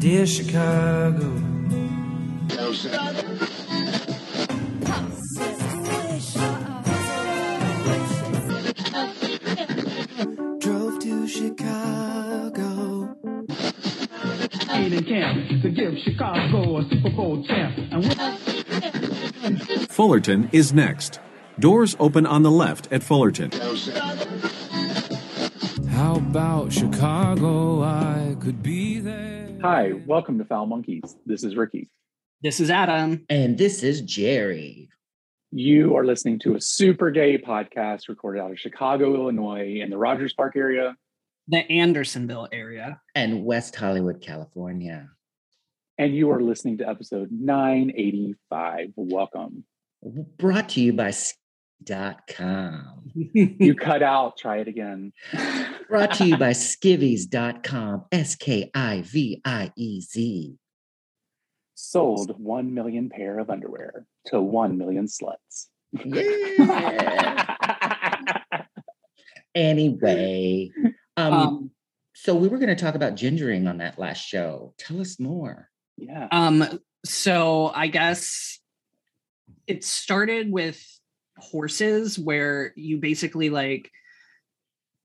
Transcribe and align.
Dear 0.00 0.26
Chicago. 0.26 1.18
Drove 10.60 10.98
to 11.00 11.26
Chicago. 11.26 13.16
camp 15.02 15.62
to 15.62 15.70
give 15.70 15.98
Chicago 16.04 16.78
a 16.78 16.88
Super 16.88 17.10
Bowl 17.10 17.44
champ. 17.44 17.74
Fullerton 19.90 20.48
is 20.52 20.72
next. 20.72 21.18
Doors 21.58 21.96
open 21.98 22.24
on 22.24 22.42
the 22.44 22.50
left 22.52 22.86
at 22.92 23.02
Fullerton. 23.02 23.50
How 26.38 26.60
about 26.60 26.72
Chicago? 26.72 27.82
I 27.82 28.36
could 28.38 28.62
be 28.62 29.00
there. 29.00 29.58
Hi, 29.60 29.94
welcome 30.06 30.38
to 30.38 30.44
Foul 30.44 30.66
Monkeys. 30.66 31.16
This 31.26 31.42
is 31.42 31.56
Ricky. 31.56 31.90
This 32.44 32.60
is 32.60 32.70
Adam. 32.70 33.26
And 33.28 33.58
this 33.58 33.82
is 33.82 34.02
Jerry. 34.02 34.88
You 35.50 35.96
are 35.96 36.04
listening 36.04 36.38
to 36.44 36.54
a 36.54 36.60
super 36.60 37.10
gay 37.10 37.38
podcast 37.38 38.08
recorded 38.08 38.40
out 38.40 38.52
of 38.52 38.58
Chicago, 38.60 39.16
Illinois, 39.16 39.80
in 39.80 39.90
the 39.90 39.98
Rogers 39.98 40.32
Park 40.32 40.54
area. 40.54 40.94
The 41.48 41.68
Andersonville 41.68 42.46
area. 42.52 43.00
And 43.16 43.44
West 43.44 43.74
Hollywood, 43.74 44.22
California. 44.22 45.08
And 45.98 46.14
you 46.14 46.30
are 46.30 46.40
listening 46.40 46.78
to 46.78 46.88
episode 46.88 47.30
985. 47.32 48.92
Welcome. 48.94 49.64
Brought 50.38 50.68
to 50.68 50.80
you 50.80 50.92
by 50.92 51.10
Sk.com. 51.86 53.10
You 53.14 53.74
cut 53.74 54.02
out, 54.02 54.36
try 54.36 54.58
it 54.58 54.68
again. 54.68 55.12
Brought 55.88 56.14
to 56.14 56.26
you 56.26 56.36
by 56.36 56.50
Skivvies.com. 56.50 58.04
S 58.12 58.36
K 58.36 58.70
I 58.74 59.02
V 59.02 59.40
I 59.44 59.72
E 59.76 60.00
Z. 60.00 60.56
Sold 61.74 62.38
1 62.38 62.74
million 62.74 63.08
pair 63.08 63.38
of 63.38 63.50
underwear 63.50 64.06
to 64.26 64.40
1 64.40 64.78
million 64.78 65.06
sluts. 65.06 65.66
Yeah. 66.04 67.56
anyway, 69.54 70.70
um, 71.16 71.32
um, 71.32 71.70
so 72.14 72.34
we 72.34 72.48
were 72.48 72.58
going 72.58 72.68
to 72.68 72.76
talk 72.76 72.94
about 72.94 73.14
gingering 73.16 73.68
on 73.68 73.78
that 73.78 73.98
last 73.98 74.20
show. 74.20 74.74
Tell 74.78 75.00
us 75.00 75.18
more. 75.18 75.70
yeah. 75.96 76.28
um, 76.30 76.80
so 77.04 77.72
I 77.74 77.86
guess 77.88 78.58
it 79.66 79.84
started 79.84 80.50
with 80.50 80.84
horses 81.38 82.18
where 82.18 82.72
you 82.76 82.98
basically 82.98 83.50
like 83.50 83.90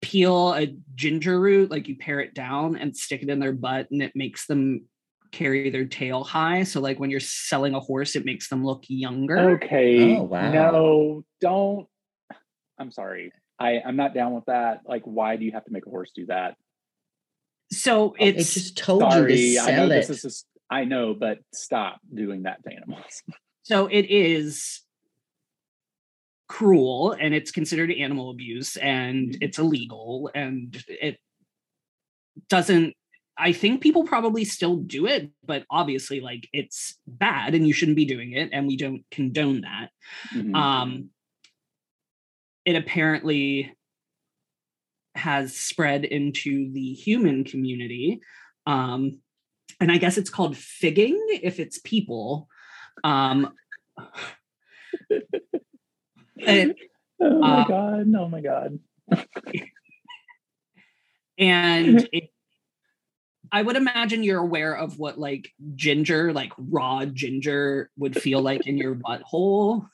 peel 0.02 0.54
a 0.54 0.76
ginger 0.96 1.40
root, 1.40 1.72
like 1.72 1.88
you 1.88 1.96
pare 1.98 2.20
it 2.20 2.34
down 2.34 2.76
and 2.76 2.96
stick 2.96 3.24
it 3.24 3.30
in 3.30 3.40
their 3.40 3.54
butt, 3.54 3.90
and 3.92 4.02
it 4.02 4.12
makes 4.16 4.46
them 4.48 4.86
carry 5.32 5.70
their 5.70 5.86
tail 5.86 6.24
high. 6.24 6.64
So 6.64 6.80
like 6.80 7.00
when 7.00 7.10
you're 7.10 7.20
selling 7.20 7.74
a 7.74 7.80
horse, 7.80 8.16
it 8.16 8.26
makes 8.26 8.50
them 8.50 8.64
look 8.66 8.84
younger. 8.88 9.52
Okay. 9.52 10.18
Oh, 10.18 10.24
wow. 10.24 10.52
No, 10.52 11.26
don't. 11.42 11.88
I'm 12.78 12.92
sorry. 12.92 13.32
I, 13.60 13.82
I'm 13.86 13.96
not 13.96 14.14
down 14.14 14.34
with 14.34 14.46
that. 14.46 14.82
Like, 14.86 15.04
why 15.06 15.36
do 15.38 15.46
you 15.46 15.52
have 15.54 15.66
to 15.66 15.72
make 15.72 15.86
a 15.86 15.90
horse 15.90 16.12
do 16.14 16.26
that? 16.28 16.56
So 17.72 18.10
oh, 18.10 18.16
It 18.20 18.38
it's 18.38 18.54
just 18.54 18.78
told 18.78 19.02
Sorry, 19.02 19.40
you 19.40 19.56
to 19.60 19.64
I 19.64 19.72
know 19.72 19.76
sell 19.78 19.90
this 19.90 20.10
it. 20.10 20.14
is 20.14 20.22
just, 20.22 20.46
I 20.70 20.86
know, 20.86 21.14
but 21.14 21.40
stop 21.54 22.00
doing 22.14 22.44
that 22.44 22.64
to 22.64 22.74
animals. 22.74 23.24
so 23.64 23.88
it 23.88 24.12
is 24.12 24.82
cruel 26.54 27.18
and 27.20 27.34
it's 27.34 27.50
considered 27.50 27.92
animal 27.92 28.30
abuse 28.30 28.78
and 28.78 29.36
it's 29.42 29.58
illegal 29.58 30.30
and 30.36 30.84
it 30.88 31.18
doesn't 32.48 32.94
i 33.40 33.52
think 33.52 33.82
people 33.82 34.04
probably 34.04 34.46
still 34.46 34.76
do 34.76 35.08
it 35.08 35.32
but 35.44 35.64
obviously 35.72 36.20
like 36.20 36.48
it's 36.54 37.00
bad 37.08 37.56
and 37.56 37.68
you 37.68 37.74
shouldn't 37.74 37.96
be 37.96 38.06
doing 38.06 38.34
it 38.34 38.52
and 38.54 38.68
we 38.68 38.78
don't 38.78 39.04
condone 39.10 39.62
that. 39.62 39.90
Mhm. 40.32 40.56
um 40.56 41.10
it 42.66 42.76
apparently 42.76 43.76
has 45.16 45.58
spread 45.58 46.06
into 46.06 46.72
the 46.72 46.94
human 46.94 47.46
community 47.46 48.22
um 48.68 49.20
and 49.80 49.92
i 49.92 49.98
guess 49.98 50.20
it's 50.20 50.30
called 50.30 50.56
figging 50.56 51.20
if 51.42 51.60
it's 51.60 51.80
people. 51.80 52.48
Um 53.04 53.56
and, 56.46 56.76
oh 57.22 57.40
my 57.40 57.62
uh, 57.62 57.68
god! 57.68 58.14
Oh 58.16 58.28
my 58.28 58.42
god! 58.42 58.80
and 61.38 62.08
it, 62.14 62.30
i 63.52 63.62
would 63.62 63.76
imagine 63.76 64.24
you're 64.24 64.40
aware 64.40 64.76
of 64.76 64.98
what 65.00 65.20
like 65.20 65.50
ginger 65.76 66.34
like 66.34 66.52
raw 66.58 67.06
ginger 67.06 67.90
would 67.98 68.20
feel 68.20 68.42
like 68.42 68.68
in 68.68 68.78
your 68.78 68.96
butthole 68.96 69.88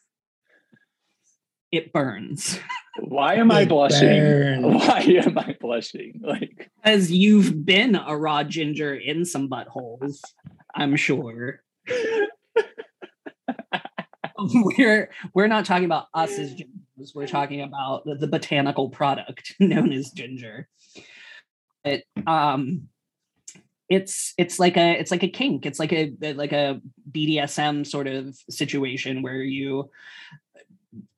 it 1.71 1.93
burns 1.93 2.59
Why 3.01 3.35
am 3.35 3.51
I 3.51 3.65
blushing? 3.65 4.09
burns. 4.09 4.65
Why 4.87 4.99
am 5.23 5.37
I 5.37 5.55
blushing? 5.61 6.19
Like, 6.21 6.69
as 6.83 7.11
you've 7.11 7.65
been 7.65 7.95
a 7.95 8.17
raw 8.17 8.43
ginger 8.43 8.93
in 8.93 9.23
some 9.23 9.47
buttholes, 9.47 10.19
I'm 10.75 10.97
sure. 10.97 11.61
we're 14.53 15.09
we're 15.33 15.47
not 15.47 15.65
talking 15.65 15.85
about 15.85 16.07
us 16.13 16.37
as 16.37 16.53
gingers. 16.53 17.15
We're 17.15 17.27
talking 17.27 17.61
about 17.61 18.05
the, 18.05 18.15
the 18.15 18.27
botanical 18.27 18.89
product 18.89 19.55
known 19.59 19.91
as 19.91 20.11
ginger. 20.11 20.67
It 21.83 22.05
um 22.27 22.89
it's 23.89 24.33
it's 24.37 24.59
like 24.59 24.77
a 24.77 24.99
it's 24.99 25.11
like 25.11 25.23
a 25.23 25.29
kink. 25.29 25.65
It's 25.65 25.79
like 25.79 25.93
a 25.93 26.13
like 26.33 26.51
a 26.51 26.81
BDSM 27.11 27.85
sort 27.85 28.07
of 28.07 28.35
situation 28.49 29.21
where 29.21 29.41
you 29.41 29.89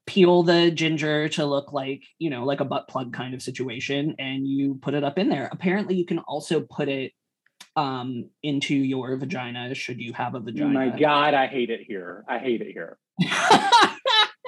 peel 0.07 0.43
the 0.43 0.71
ginger 0.71 1.29
to 1.29 1.45
look 1.45 1.71
like 1.71 2.03
you 2.17 2.29
know 2.29 2.43
like 2.43 2.59
a 2.59 2.65
butt 2.65 2.87
plug 2.87 3.13
kind 3.13 3.33
of 3.33 3.41
situation 3.41 4.15
and 4.19 4.47
you 4.47 4.75
put 4.81 4.93
it 4.95 5.03
up 5.03 5.17
in 5.17 5.29
there 5.29 5.47
apparently 5.51 5.95
you 5.95 6.05
can 6.05 6.19
also 6.19 6.61
put 6.61 6.89
it 6.89 7.13
um 7.75 8.29
into 8.43 8.75
your 8.75 9.15
vagina 9.17 9.73
should 9.73 9.99
you 9.99 10.11
have 10.13 10.35
a 10.35 10.39
vagina 10.39 10.73
my 10.73 10.89
god! 10.89 11.33
I 11.33 11.47
hate 11.47 11.69
it 11.69 11.81
here. 11.81 12.23
I 12.27 12.37
hate 12.39 12.61
it 12.61 12.71
here. 12.71 12.97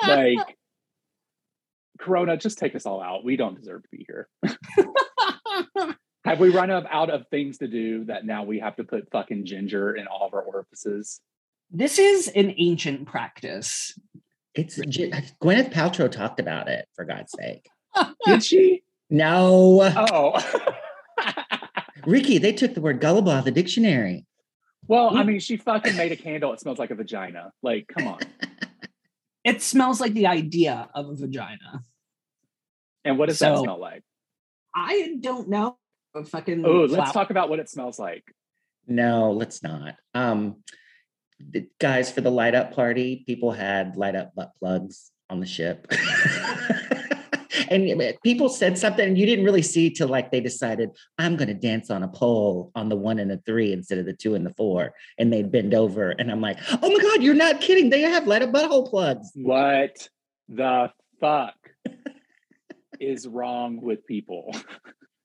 Like, 0.06 0.38
Corona, 2.00 2.36
just 2.38 2.58
take 2.58 2.76
us 2.76 2.86
all 2.86 3.02
out. 3.02 3.24
We 3.24 3.38
don't 3.38 3.56
deserve 3.56 3.84
to 3.84 3.90
be 3.92 4.06
here. 4.06 4.28
Have 6.26 6.40
we 6.40 6.50
run 6.50 6.72
up 6.72 6.86
out 6.90 7.10
of 7.10 7.28
things 7.30 7.58
to 7.60 7.68
do 7.68 8.06
that 8.06 8.26
now 8.26 8.44
we 8.44 8.60
have 8.60 8.76
to 8.78 8.84
put 8.84 9.10
fucking 9.12 9.46
ginger 9.46 9.94
in 9.96 10.08
all 10.08 10.26
of 10.26 10.34
our 10.34 10.42
orifices? 10.42 11.22
this 11.76 11.98
is 11.98 12.28
an 12.30 12.54
ancient 12.58 13.06
practice 13.08 13.98
It's 14.54 14.76
gi- 14.76 15.12
Gwyneth 15.42 15.72
Paltrow 15.74 16.10
talked 16.12 16.40
about 16.40 16.68
it, 16.68 16.88
for 16.96 17.04
God's 17.04 17.32
sake. 17.32 17.68
Did 18.26 18.44
she? 18.44 18.84
No. 19.10 19.82
Oh. 19.96 20.64
Ricky, 22.06 22.38
they 22.38 22.54
took 22.54 22.74
the 22.74 22.82
word 22.82 23.00
gullible 23.00 23.32
out 23.32 23.40
of 23.40 23.46
the 23.46 23.52
dictionary. 23.52 24.26
well, 24.88 25.16
I 25.18 25.24
mean, 25.24 25.40
she 25.40 25.58
fucking 25.58 25.96
made 25.96 26.12
a 26.12 26.16
candle. 26.16 26.54
It 26.54 26.60
smells 26.60 26.80
like 26.80 26.92
a 26.92 26.96
vagina. 26.96 27.52
Like, 27.62 27.88
come 27.88 28.08
on. 28.08 28.20
it 29.44 29.62
smells 29.62 30.00
like 30.02 30.14
the 30.14 30.28
idea 30.28 30.90
of 30.96 31.10
a 31.10 31.16
vagina 31.16 31.84
And 33.04 33.18
what 33.18 33.30
does 33.30 33.40
that 33.40 33.58
smell 33.58 33.80
like? 33.80 34.04
i 34.76 35.16
don't 35.20 35.50
know 35.50 35.78
a 36.16 36.24
fucking 36.26 36.66
Oh, 36.66 36.86
let's 36.86 37.12
talk 37.12 37.30
about 37.30 37.50
what 37.50 37.60
it 37.60 37.70
smells 37.70 37.98
like. 38.00 38.24
No, 38.88 39.32
let's 39.32 39.64
not. 39.64 39.96
Um, 40.14 40.58
the- 41.40 41.68
guys, 41.80 42.12
for 42.12 42.22
the 42.22 42.30
light 42.32 42.54
up 42.56 42.74
party, 42.74 43.24
people 43.26 43.52
had 43.52 43.96
light 43.96 44.16
up 44.16 44.36
butt 44.36 44.54
plugs 44.60 45.12
on 45.30 45.40
the 45.40 45.46
ship. 45.46 45.88
and 47.74 48.14
people 48.24 48.50
said 48.50 48.78
something 48.78 49.08
and 49.08 49.18
you 49.18 49.26
didn't 49.26 49.46
really 49.46 49.62
see 49.62 49.90
till 49.90 50.08
like 50.08 50.32
they 50.32 50.40
decided, 50.40 50.92
I'm 51.18 51.36
going 51.36 51.48
to 51.48 51.54
dance 51.54 51.90
on 51.90 52.04
a 52.04 52.08
pole 52.08 52.72
on 52.76 52.90
the 52.90 52.96
one 52.96 53.20
and 53.20 53.30
the 53.30 53.38
three 53.46 53.74
instead 53.74 53.98
of 53.98 54.06
the 54.06 54.14
two 54.14 54.36
and 54.36 54.46
the 54.46 54.54
four. 54.54 54.94
And 55.18 55.34
they'd 55.34 55.52
bend 55.52 55.74
over. 55.74 56.12
And 56.12 56.32
I'm 56.32 56.42
like, 56.42 56.60
oh 56.72 56.90
my 56.90 57.02
God, 57.02 57.24
you're 57.24 57.34
not 57.34 57.62
kidding. 57.62 57.90
They 57.90 58.02
have 58.02 58.28
light 58.28 58.42
up 58.42 58.52
butthole 58.52 58.90
plugs. 58.90 59.32
What 59.34 60.08
the 60.48 60.92
fuck 61.20 61.56
is 63.00 63.28
wrong 63.28 63.82
with 63.82 64.06
people? 64.06 64.56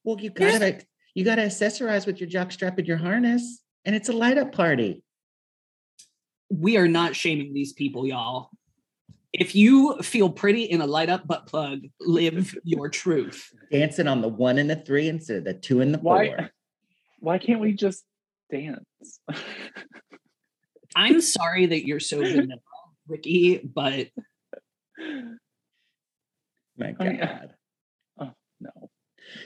Well, 0.05 0.19
you 0.21 0.31
gotta 0.31 0.81
you 1.15 1.25
gotta 1.25 1.43
accessorize 1.43 2.07
with 2.07 2.19
your 2.21 2.29
jock 2.29 2.51
strap 2.53 2.79
and 2.79 2.87
your 2.87 2.97
harness, 2.97 3.61
and 3.85 3.95
it's 3.95 4.09
a 4.09 4.13
light 4.13 4.39
up 4.39 4.53
party. 4.53 5.03
we 6.51 6.77
are 6.77 6.89
not 6.89 7.15
shaming 7.15 7.53
these 7.53 7.73
people 7.73 8.07
y'all 8.07 8.51
if 9.33 9.55
you 9.55 9.99
feel 10.03 10.31
pretty 10.31 10.63
in 10.65 10.81
a 10.81 10.87
light 10.87 11.09
up 11.11 11.27
butt 11.27 11.47
plug 11.47 11.81
live 12.01 12.55
your 12.65 12.89
truth 12.89 13.53
Dancing 13.71 14.09
on 14.09 14.21
the 14.23 14.29
one 14.29 14.59
and 14.59 14.69
the 14.71 14.77
three 14.77 15.09
instead 15.09 15.39
of 15.39 15.45
the 15.45 15.55
two 15.55 15.81
and 15.81 15.93
the 15.93 15.99
four. 15.99 16.17
Why? 16.17 16.51
Why 17.21 17.39
can't 17.39 17.61
we 17.61 17.73
just 17.73 18.05
dance? 18.51 19.21
i'm 20.97 21.21
sorry 21.21 21.67
that 21.67 21.87
you're 21.87 22.01
so 22.01 22.19
vanilla 22.23 22.61
ricky 23.07 23.59
but 23.59 24.09
My 26.79 26.95
oh, 26.99 27.05
I 27.05 27.09
mean, 27.09 27.19
God. 27.19 27.55
Oh, 28.21 28.31
no. 28.61 28.71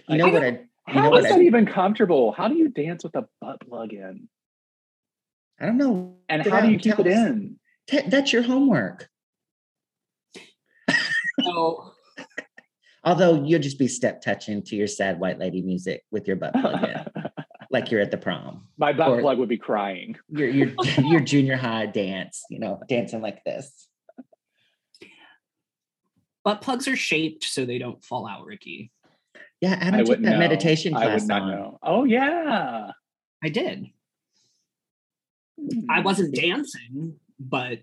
You 0.08 0.18
know 0.18 0.26
I 0.26 0.30
what 0.32 0.40
don't- 0.40 0.68
I 0.86 0.90
You 0.90 0.94
know 0.96 1.00
How 1.02 1.10
what 1.10 1.20
is 1.24 1.26
I- 1.32 1.36
that 1.38 1.42
even 1.42 1.64
comfortable? 1.66 2.32
How 2.32 2.48
do 2.48 2.56
you 2.56 2.68
dance 2.68 3.04
with 3.04 3.14
a 3.16 3.26
butt 3.40 3.60
plug 3.66 3.92
in? 3.94 4.28
I 5.58 5.66
don't 5.66 5.78
know. 5.78 6.16
And 6.28 6.42
Get 6.44 6.52
how 6.52 6.60
do 6.60 6.70
you 6.70 6.78
keep 6.78 6.98
it 6.98 7.06
in? 7.06 7.56
Te- 7.86 8.08
that's 8.08 8.32
your 8.32 8.42
homework. 8.42 9.08
So 11.40 11.92
Although 13.04 13.42
you'll 13.44 13.60
just 13.60 13.78
be 13.78 13.88
step 13.88 14.20
touching 14.20 14.62
to 14.62 14.76
your 14.76 14.86
sad 14.86 15.18
white 15.18 15.38
lady 15.38 15.60
music 15.60 16.04
with 16.12 16.28
your 16.28 16.36
butt 16.36 16.52
plug 16.52 16.84
in, 16.84 17.32
like 17.70 17.90
you're 17.90 18.00
at 18.00 18.12
the 18.12 18.16
prom. 18.16 18.68
My 18.78 18.92
butt 18.92 19.08
Or- 19.08 19.20
plug 19.20 19.38
would 19.38 19.48
be 19.48 19.58
crying. 19.58 20.16
Your 20.28 20.48
your 20.48 20.72
your 21.02 21.20
junior 21.20 21.56
high 21.56 21.86
dance, 21.86 22.44
you 22.48 22.60
know, 22.60 22.80
dancing 22.88 23.20
like 23.20 23.42
this. 23.44 23.88
butt 26.44 26.60
plugs 26.60 26.86
are 26.86 26.96
shaped 26.96 27.44
so 27.44 27.64
they 27.64 27.78
don't 27.78 28.04
fall 28.04 28.26
out, 28.28 28.46
Ricky. 28.46 28.92
Yeah, 29.60 29.78
I 29.80 29.86
Adam 29.88 30.04
took 30.04 30.22
that 30.22 30.32
know. 30.32 30.38
meditation 30.38 30.94
I 30.94 31.04
class 31.04 31.20
would 31.22 31.28
not 31.28 31.42
on. 31.42 31.50
know. 31.50 31.78
Oh 31.82 32.04
yeah. 32.04 32.90
I 33.42 33.48
did. 33.48 33.86
I 35.88 36.00
wasn't 36.00 36.36
hmm. 36.36 36.40
dancing, 36.40 37.16
but 37.40 37.80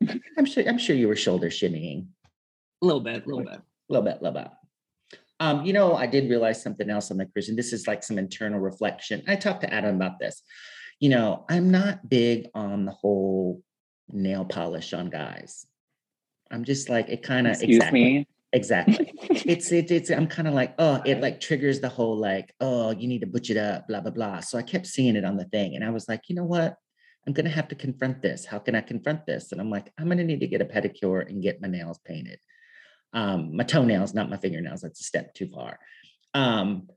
I'm 0.38 0.46
sure 0.46 0.64
I'm 0.66 0.78
sure 0.78 0.96
you 0.96 1.08
were 1.08 1.16
shoulder 1.16 1.48
shimmying. 1.48 2.06
Little 2.84 3.00
bit, 3.00 3.24
a 3.24 3.28
little 3.28 3.44
bit. 3.44 3.54
A 3.54 3.62
little 3.88 4.04
bit, 4.04 4.18
a 4.20 4.24
little 4.24 4.42
bit. 4.42 4.50
Um, 5.40 5.64
you 5.64 5.72
know, 5.72 5.94
I 5.94 6.06
did 6.06 6.30
realize 6.30 6.62
something 6.62 6.88
else 6.88 7.10
on 7.10 7.16
the 7.16 7.26
cruise, 7.26 7.48
and 7.48 7.58
this 7.58 7.72
is 7.72 7.86
like 7.86 8.02
some 8.02 8.18
internal 8.18 8.60
reflection. 8.60 9.22
I 9.26 9.36
talked 9.36 9.62
to 9.62 9.74
Adam 9.74 9.96
about 9.96 10.18
this. 10.20 10.42
You 11.00 11.08
know, 11.08 11.44
I'm 11.48 11.70
not 11.70 12.08
big 12.08 12.46
on 12.54 12.84
the 12.84 12.92
whole 12.92 13.62
nail 14.08 14.44
polish 14.44 14.92
on 14.92 15.10
guys. 15.10 15.66
I'm 16.50 16.64
just 16.64 16.88
like 16.88 17.08
it 17.08 17.22
kind 17.22 17.46
of 17.46 17.54
Excuse 17.54 17.90
me. 17.90 18.26
Exactly. 18.52 19.12
it's 19.30 19.72
it, 19.72 19.90
it's 19.90 20.10
I'm 20.10 20.26
kind 20.26 20.46
of 20.46 20.54
like, 20.54 20.74
oh, 20.78 21.00
it 21.04 21.20
like 21.20 21.40
triggers 21.40 21.80
the 21.80 21.88
whole 21.88 22.18
like, 22.18 22.54
oh, 22.60 22.90
you 22.90 23.08
need 23.08 23.22
to 23.22 23.26
butch 23.26 23.50
it 23.50 23.56
up, 23.56 23.88
blah, 23.88 24.00
blah, 24.00 24.10
blah. 24.10 24.40
So 24.40 24.58
I 24.58 24.62
kept 24.62 24.86
seeing 24.86 25.16
it 25.16 25.24
on 25.24 25.36
the 25.36 25.46
thing. 25.46 25.74
And 25.74 25.82
I 25.82 25.90
was 25.90 26.08
like, 26.08 26.28
you 26.28 26.36
know 26.36 26.44
what? 26.44 26.76
I'm 27.26 27.32
gonna 27.32 27.50
have 27.50 27.68
to 27.68 27.74
confront 27.74 28.20
this. 28.20 28.44
How 28.44 28.58
can 28.58 28.74
I 28.74 28.80
confront 28.80 29.26
this? 29.26 29.52
And 29.52 29.60
I'm 29.60 29.70
like, 29.70 29.92
I'm 29.98 30.08
gonna 30.08 30.24
need 30.24 30.40
to 30.40 30.46
get 30.46 30.60
a 30.60 30.66
pedicure 30.66 31.26
and 31.26 31.42
get 31.42 31.62
my 31.62 31.68
nails 31.68 31.98
painted. 32.04 32.38
Um, 33.12 33.56
my 33.56 33.64
toenails, 33.64 34.14
not 34.14 34.30
my 34.30 34.36
fingernails. 34.38 34.80
That's 34.80 35.00
a 35.00 35.04
step 35.04 35.34
too 35.34 35.48
far. 35.48 35.78
Um, 36.34 36.88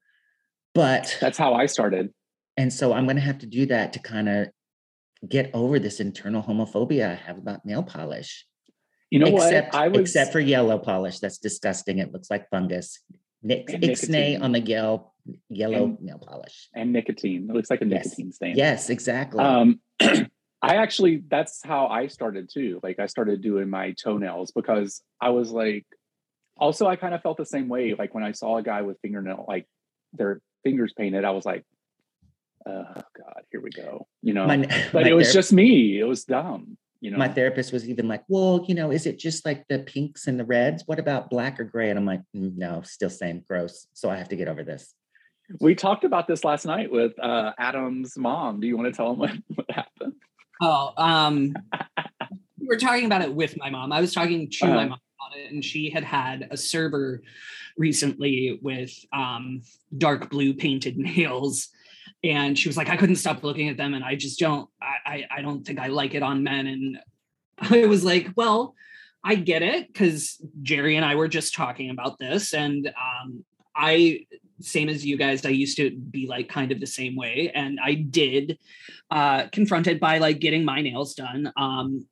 but 0.74 1.18
That's 1.22 1.38
how 1.38 1.54
I 1.54 1.66
started. 1.66 2.14
and 2.58 2.72
so 2.72 2.94
I'm 2.94 3.06
gonna 3.08 3.20
have 3.22 3.40
to 3.40 3.46
do 3.46 3.66
that 3.68 3.94
to 3.94 4.00
kind 4.00 4.30
of 4.30 4.48
get 5.28 5.50
over 5.54 5.80
this 5.80 6.00
internal 6.00 6.42
homophobia 6.44 7.10
I 7.10 7.16
have 7.16 7.38
about 7.38 7.66
nail 7.66 7.82
polish 7.84 8.46
You 9.10 9.20
know 9.20 9.28
except, 9.28 9.74
what? 9.74 9.82
I 9.84 9.88
was 9.88 10.00
except 10.02 10.32
for 10.32 10.40
yellow 10.40 10.78
polish. 10.78 11.20
That's 11.20 11.38
disgusting. 11.38 12.00
It 12.00 12.12
looks 12.14 12.30
like 12.30 12.50
fungus. 12.50 13.00
And 13.44 13.52
ixnay 13.68 14.42
on 14.42 14.52
the 14.52 14.60
yellow 14.62 15.14
yellow 15.50 15.86
And- 15.86 16.02
nail 16.02 16.20
polish. 16.20 16.70
and 16.76 16.92
nicotine. 16.94 17.48
It 17.50 17.54
looks 17.54 17.70
like 17.70 17.82
a 17.82 17.86
Yes. 17.86 18.06
nicotine 18.06 18.32
stain. 18.32 18.56
Yes, 18.58 18.90
exactly. 18.90 19.44
Um, 19.44 19.80
I 20.62 20.78
actually, 20.78 21.24
that's 21.28 21.62
how 21.64 21.88
I 21.88 22.08
started 22.08 22.50
too. 22.52 22.80
Like, 22.84 23.00
I 23.00 23.06
started 23.06 23.42
doing 23.42 23.70
my 23.70 23.92
toenails 23.94 24.52
because 24.52 25.02
I 25.22 25.30
was 25.30 25.52
like, 25.52 25.86
also, 26.58 26.88
I 26.88 26.96
kind 26.96 27.14
of 27.14 27.22
felt 27.22 27.38
the 27.38 27.46
same 27.46 27.68
way. 27.68 27.94
Like, 27.98 28.14
when 28.14 28.24
I 28.24 28.32
saw 28.32 28.58
a 28.58 28.64
guy 28.64 28.82
with 28.82 28.98
fingernail, 29.02 29.46
like 29.48 29.68
their 30.14 30.42
fingers 30.64 30.94
painted, 30.98 31.26
I 31.26 31.32
was 31.32 31.46
like, 31.46 31.64
oh, 32.68 32.84
God, 32.94 33.42
here 33.52 33.62
we 33.62 33.70
go. 33.70 34.08
You 34.22 34.34
know, 34.34 34.48
my, 34.48 34.58
but 34.94 35.04
my 35.04 35.10
it 35.10 35.14
was 35.14 35.30
thera- 35.30 35.34
just 35.34 35.54
me. 35.54 36.00
It 36.00 36.06
was 36.06 36.24
dumb. 36.26 36.78
You 37.02 37.12
know, 37.12 37.18
my 37.18 37.28
therapist 37.28 37.72
was 37.72 37.88
even 37.88 38.08
like, 38.08 38.24
well, 38.28 38.66
you 38.68 38.74
know, 38.74 38.90
is 38.90 39.06
it 39.06 39.20
just 39.20 39.46
like 39.46 39.68
the 39.68 39.80
pinks 39.80 40.26
and 40.28 40.40
the 40.40 40.46
reds? 40.46 40.84
What 40.88 40.98
about 40.98 41.30
black 41.30 41.60
or 41.60 41.64
gray? 41.64 41.90
And 41.92 42.00
I'm 42.00 42.06
like, 42.06 42.22
"Mm, 42.36 42.58
no, 42.58 42.82
still 42.84 43.12
same, 43.12 43.44
gross. 43.48 43.86
So 43.94 44.10
I 44.10 44.16
have 44.16 44.30
to 44.30 44.36
get 44.36 44.48
over 44.48 44.64
this. 44.64 44.94
we 45.60 45.76
talked 45.76 46.04
about 46.04 46.28
this 46.28 46.44
last 46.44 46.66
night 46.66 46.92
with 46.92 47.12
uh, 47.22 47.52
Adam's 47.60 48.18
mom. 48.18 48.60
Do 48.60 48.66
you 48.66 48.76
want 48.76 48.92
to 48.92 48.98
tell 48.98 49.12
him 49.12 49.20
what, 49.20 49.32
what 49.54 49.70
happened? 49.70 50.14
Oh, 50.62 50.94
um, 50.98 51.54
we 52.60 52.66
were 52.68 52.78
talking 52.78 53.06
about 53.06 53.22
it 53.22 53.32
with 53.36 53.56
my 53.58 53.70
mom. 53.70 53.92
I 53.92 54.02
was 54.02 54.14
talking 54.14 54.50
to 54.50 54.66
my 54.66 54.72
Uh-huh. 54.72 54.88
mom 54.88 54.88
about 54.88 55.00
it, 55.36 55.52
and 55.52 55.64
she 55.64 55.90
had 55.90 56.04
had 56.04 56.48
a 56.52 56.58
server 56.58 57.22
recently 57.78 58.60
with 58.62 58.94
um, 59.14 59.62
dark 59.98 60.30
blue 60.30 60.54
painted 60.54 60.98
nails, 60.98 61.70
and 62.24 62.58
she 62.58 62.70
was 62.70 62.78
like, 62.78 62.90
I 62.90 62.98
couldn't 62.98 63.18
stop 63.18 63.44
looking 63.44 63.70
at 63.70 63.78
them, 63.78 63.94
and 63.94 64.04
I 64.04 64.16
just 64.16 64.40
don't, 64.40 64.70
I, 64.82 64.96
I, 65.06 65.38
I 65.38 65.42
don't 65.42 65.66
think 65.66 65.80
I 65.80 65.88
like 65.88 66.16
it 66.16 66.24
on 66.24 66.44
men. 66.44 66.68
And 66.68 67.00
I 67.60 67.86
was 67.86 68.04
like, 68.04 68.30
well, 68.36 68.76
I 69.24 69.36
get 69.36 69.62
it 69.62 69.88
because 69.88 70.42
Jerry 70.62 70.98
and 70.98 71.06
I 71.06 71.16
were 71.16 71.28
just 71.28 71.56
talking 71.56 71.90
about 71.90 72.20
this, 72.20 72.54
and 72.54 72.88
um, 72.88 73.44
I 73.76 74.26
same 74.62 74.88
as 74.88 75.06
you 75.06 75.18
guys 75.18 75.46
i 75.46 75.50
used 75.50 75.78
to 75.78 75.92
be 75.92 76.28
like 76.28 76.48
kind 76.48 76.72
of 76.72 76.80
the 76.80 76.88
same 76.88 77.16
way. 77.16 77.52
And 77.54 77.80
i 77.84 77.94
did 77.94 78.58
uh 79.12 79.48
confronted 79.52 80.00
by 80.00 80.20
like 80.20 80.40
getting 80.40 80.64
my 80.66 80.82
nails 80.82 81.14
done. 81.14 81.52
Um 81.58 82.08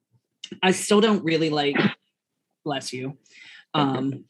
i 0.61 0.71
still 0.71 1.01
don't 1.01 1.23
really 1.23 1.49
like 1.49 1.77
bless 2.63 2.93
you 2.93 3.17
um 3.73 4.25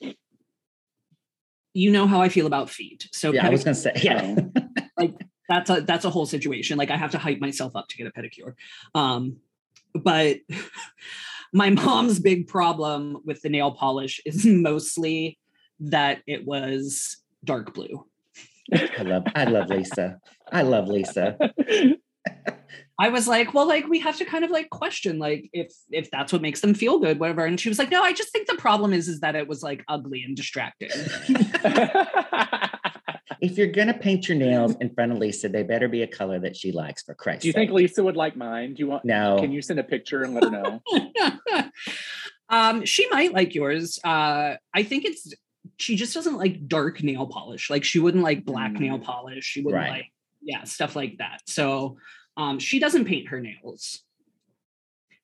you 1.74 1.92
know 1.92 2.08
how 2.08 2.22
i 2.22 2.30
feel 2.30 2.48
about 2.48 2.70
feet 2.70 3.08
so 3.12 3.32
Yeah, 3.32 3.46
I 3.46 3.50
was 3.50 3.64
gonna 3.64 3.76
say, 3.76 3.94
yeah. 4.02 4.36
Like 4.98 5.16
that's 5.50 5.70
a 5.70 5.82
that's 5.82 6.06
a 6.06 6.10
whole 6.10 6.26
situation 6.26 6.78
like 6.78 6.92
i 6.92 6.96
have 6.98 7.12
to 7.12 7.18
hype 7.18 7.40
myself 7.40 7.76
up 7.76 7.88
to 7.90 7.98
get 7.98 8.08
a 8.08 8.12
pedicure 8.12 8.54
um 8.96 9.38
but 9.94 10.38
my 11.54 11.70
mom's 11.72 12.20
big 12.20 12.48
problem 12.48 13.18
with 13.26 13.42
the 13.42 13.50
nail 13.50 13.72
polish 13.72 14.22
is 14.26 14.46
mostly 14.46 15.40
that 15.80 16.22
it 16.28 16.46
was 16.46 17.18
dark 17.44 17.74
blue 17.74 18.06
I 18.72 19.04
love 19.04 19.24
I 19.36 19.44
love 19.44 19.70
Lisa. 19.70 20.20
I 20.52 20.62
love 20.62 20.88
Lisa. 20.88 21.38
I 23.00 23.10
was 23.10 23.28
like, 23.28 23.54
well, 23.54 23.68
like 23.68 23.88
we 23.88 24.00
have 24.00 24.18
to 24.18 24.26
kind 24.26 24.44
of 24.46 24.52
like 24.52 24.70
question, 24.70 25.18
like 25.20 25.50
if 25.52 25.74
if 25.90 26.12
that's 26.12 26.32
what 26.32 26.42
makes 26.44 26.62
them 26.62 26.74
feel 26.74 27.00
good, 27.00 27.20
whatever. 27.20 27.44
And 27.46 27.60
she 27.60 27.68
was 27.70 27.80
like, 27.80 27.90
no, 27.90 28.04
I 28.04 28.14
just 28.14 28.32
think 28.32 28.48
the 28.48 28.56
problem 28.56 28.94
is 28.94 29.08
is 29.08 29.22
that 29.22 29.36
it 29.36 29.48
was 29.48 29.64
like 29.64 29.84
ugly 29.88 30.24
and 30.24 30.36
distracting. 30.36 30.90
If 33.42 33.58
you're 33.58 33.68
gonna 33.68 33.94
paint 33.94 34.30
your 34.30 34.38
nails 34.38 34.76
in 34.80 34.94
front 34.94 35.12
of 35.12 35.18
Lisa, 35.18 35.50
they 35.50 35.64
better 35.64 35.90
be 35.90 36.02
a 36.02 36.08
color 36.08 36.40
that 36.40 36.56
she 36.56 36.72
likes 36.72 37.04
for 37.04 37.14
Christ's 37.14 37.42
Do 37.42 37.48
you 37.50 37.54
think. 37.54 37.72
Lisa 37.72 38.02
would 38.02 38.16
like 38.16 38.38
mine? 38.38 38.74
Do 38.74 38.80
you 38.80 38.88
want? 38.88 39.04
No. 39.04 39.38
Can 39.38 39.52
you 39.52 39.62
send 39.62 39.80
a 39.82 39.84
picture 39.84 40.24
and 40.24 40.34
let 40.34 40.46
her 40.46 40.50
know? 40.50 40.82
um, 42.50 42.86
she 42.86 43.10
might 43.10 43.34
like 43.34 43.54
yours. 43.54 44.00
Uh, 44.02 44.56
I 44.74 44.84
think 44.84 45.04
it's 45.04 45.34
she 45.78 45.98
just 45.98 46.14
doesn't 46.14 46.38
like 46.38 46.70
dark 46.70 47.04
nail 47.04 47.28
polish. 47.28 47.70
Like 47.70 47.84
she 47.84 48.00
wouldn't 48.00 48.24
like 48.24 48.46
black 48.46 48.72
nail 48.74 48.98
Mm. 48.98 49.04
polish. 49.04 49.44
She 49.44 49.62
wouldn't 49.62 49.82
Right. 49.84 49.90
like 49.92 50.12
yeah 50.42 50.64
stuff 50.64 50.96
like 50.96 51.18
that. 51.18 51.42
So 51.46 51.98
um, 52.38 52.60
she 52.60 52.80
doesn't 52.80 53.06
paint 53.06 53.28
her 53.30 53.40
nails. 53.40 54.04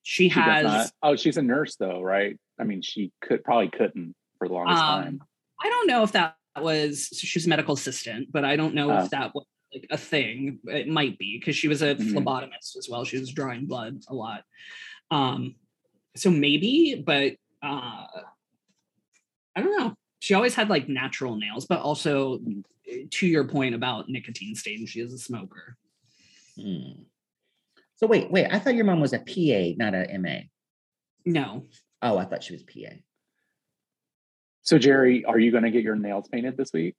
She, 0.02 0.24
She 0.24 0.40
has. 0.40 0.92
Oh, 1.02 1.16
she's 1.16 1.36
a 1.36 1.42
nurse 1.42 1.76
though, 1.76 2.00
right? 2.00 2.38
I 2.58 2.64
mean, 2.64 2.82
she 2.82 3.12
could 3.22 3.44
probably 3.44 3.68
couldn't 3.68 4.14
for 4.38 4.48
the 4.48 4.54
longest 4.54 4.80
time. 4.82 5.06
Um, 5.20 5.22
I 5.62 5.68
don't 5.68 5.86
know 5.86 6.02
if 6.02 6.12
that 6.12 6.36
was 6.60 7.08
she 7.12 7.38
was 7.38 7.46
a 7.46 7.48
medical 7.48 7.74
assistant, 7.74 8.32
but 8.32 8.44
I 8.44 8.56
don't 8.56 8.74
know 8.74 8.90
Oh. 8.92 9.04
if 9.04 9.10
that 9.10 9.34
was 9.34 9.44
like 9.72 9.86
a 9.90 9.98
thing. 9.98 10.58
It 10.64 10.88
might 10.88 11.18
be 11.18 11.38
because 11.38 11.54
she 11.54 11.68
was 11.68 11.82
a 11.82 11.94
Mhm. 11.94 12.12
phlebotomist 12.12 12.76
as 12.76 12.88
well. 12.90 13.04
She 13.04 13.18
was 13.18 13.30
drawing 13.30 13.66
blood 13.66 14.02
a 14.08 14.14
lot. 14.14 14.44
Um, 15.10 15.56
so 16.16 16.30
maybe, 16.30 17.02
but 17.06 17.34
uh, 17.62 18.06
I 19.54 19.60
don't 19.62 19.78
know. 19.78 19.94
She 20.20 20.34
always 20.34 20.54
had 20.54 20.68
like 20.70 20.88
natural 20.88 21.36
nails, 21.36 21.66
but 21.66 21.80
also 21.80 22.38
Mhm. 22.38 22.64
eh, 22.88 23.04
to 23.10 23.26
your 23.26 23.44
point 23.46 23.74
about 23.74 24.08
nicotine 24.08 24.54
stain, 24.54 24.86
she 24.86 25.00
is 25.00 25.12
a 25.12 25.18
smoker. 25.18 25.76
Hmm. 26.58 27.02
So 27.96 28.06
wait, 28.06 28.30
wait. 28.30 28.46
I 28.50 28.58
thought 28.58 28.74
your 28.74 28.84
mom 28.84 29.00
was 29.00 29.12
a 29.12 29.18
PA, 29.18 29.74
not 29.76 29.94
a 29.94 30.18
MA. 30.18 30.40
No, 31.26 31.66
Oh, 32.02 32.16
I 32.16 32.24
thought 32.24 32.42
she 32.42 32.54
was 32.54 32.62
PA. 32.62 32.94
So, 34.62 34.78
Jerry, 34.78 35.24
are 35.26 35.38
you 35.38 35.50
going 35.50 35.64
to 35.64 35.70
get 35.70 35.82
your 35.82 35.96
nails 35.96 36.28
painted 36.28 36.56
this 36.56 36.72
week? 36.72 36.94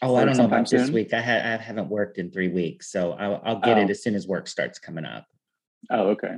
Oh, 0.00 0.14
I 0.16 0.20
don't 0.20 0.28
know 0.28 0.34
sometime 0.44 0.60
about 0.60 0.70
this 0.70 0.88
week. 0.90 1.12
I, 1.12 1.20
ha- 1.20 1.32
I 1.32 1.56
haven't 1.62 1.88
worked 1.90 2.16
in 2.18 2.30
three 2.30 2.48
weeks, 2.48 2.90
so 2.90 3.12
I'll, 3.12 3.42
I'll 3.44 3.60
get 3.60 3.76
Oh. 3.76 3.80
it 3.82 3.90
as 3.90 4.02
soon 4.02 4.14
as 4.14 4.26
work 4.26 4.48
starts 4.48 4.78
coming 4.78 5.04
up. 5.04 5.26
Oh, 5.90 6.08
okay. 6.10 6.36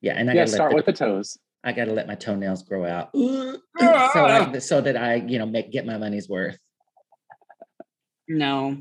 Yeah, 0.00 0.14
and 0.14 0.30
I 0.30 0.34
Yeah, 0.34 0.42
gotta 0.42 0.52
start 0.52 0.70
let 0.70 0.76
with 0.76 0.86
the, 0.86 0.92
the 0.92 0.98
toes. 0.98 1.36
I 1.64 1.72
gotta 1.72 1.92
let 1.92 2.06
my 2.06 2.14
toenails 2.14 2.62
grow 2.64 2.84
out, 2.84 3.10
so 3.14 3.60
I, 3.78 4.58
so 4.58 4.80
that 4.80 4.96
I 4.96 5.14
you 5.14 5.38
know 5.38 5.46
make 5.46 5.70
get 5.70 5.86
my 5.86 5.96
money's 5.96 6.28
worth. 6.28 6.58
no. 8.28 8.78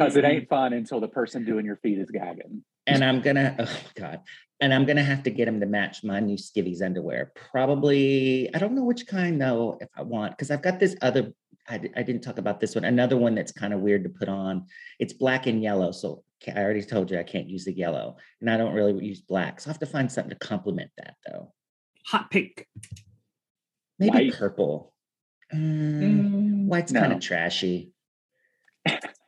Because 0.00 0.16
it 0.16 0.24
ain't 0.24 0.48
fun 0.48 0.72
until 0.72 1.00
the 1.00 1.08
person 1.08 1.44
doing 1.44 1.64
your 1.64 1.76
feet 1.76 1.98
is 1.98 2.10
gagging. 2.10 2.64
And 2.86 3.04
I'm 3.04 3.20
gonna 3.20 3.54
oh 3.58 3.80
god, 3.94 4.20
and 4.60 4.72
I'm 4.74 4.84
gonna 4.86 5.02
have 5.02 5.22
to 5.24 5.30
get 5.30 5.46
him 5.46 5.60
to 5.60 5.66
match 5.66 6.02
my 6.02 6.20
new 6.20 6.36
skivvies 6.36 6.82
underwear. 6.82 7.32
Probably 7.52 8.52
I 8.54 8.58
don't 8.58 8.74
know 8.74 8.84
which 8.84 9.06
kind 9.06 9.40
though. 9.40 9.78
If 9.80 9.88
I 9.96 10.02
want, 10.02 10.32
because 10.32 10.50
I've 10.50 10.62
got 10.62 10.80
this 10.80 10.96
other. 11.02 11.32
I, 11.68 11.74
I 11.94 12.02
didn't 12.02 12.22
talk 12.22 12.38
about 12.38 12.58
this 12.58 12.74
one. 12.74 12.84
Another 12.84 13.16
one 13.16 13.36
that's 13.36 13.52
kind 13.52 13.72
of 13.72 13.80
weird 13.80 14.02
to 14.02 14.10
put 14.10 14.28
on. 14.28 14.66
It's 14.98 15.12
black 15.12 15.46
and 15.46 15.62
yellow. 15.62 15.92
So 15.92 16.24
I 16.48 16.58
already 16.58 16.82
told 16.82 17.10
you 17.10 17.18
I 17.18 17.22
can't 17.22 17.48
use 17.48 17.64
the 17.64 17.72
yellow, 17.72 18.16
and 18.40 18.50
I 18.50 18.56
don't 18.56 18.74
really 18.74 19.04
use 19.04 19.20
black. 19.20 19.60
So 19.60 19.68
I 19.68 19.72
have 19.72 19.78
to 19.80 19.86
find 19.86 20.10
something 20.10 20.30
to 20.30 20.36
complement 20.36 20.90
that 20.96 21.14
though. 21.26 21.52
Hot 22.06 22.30
pink. 22.30 22.66
Maybe 23.98 24.10
White. 24.10 24.34
purple. 24.34 24.94
Mm, 25.54 26.66
white's 26.66 26.92
kind 26.92 27.12
of 27.12 27.20
trashy. 27.20 27.92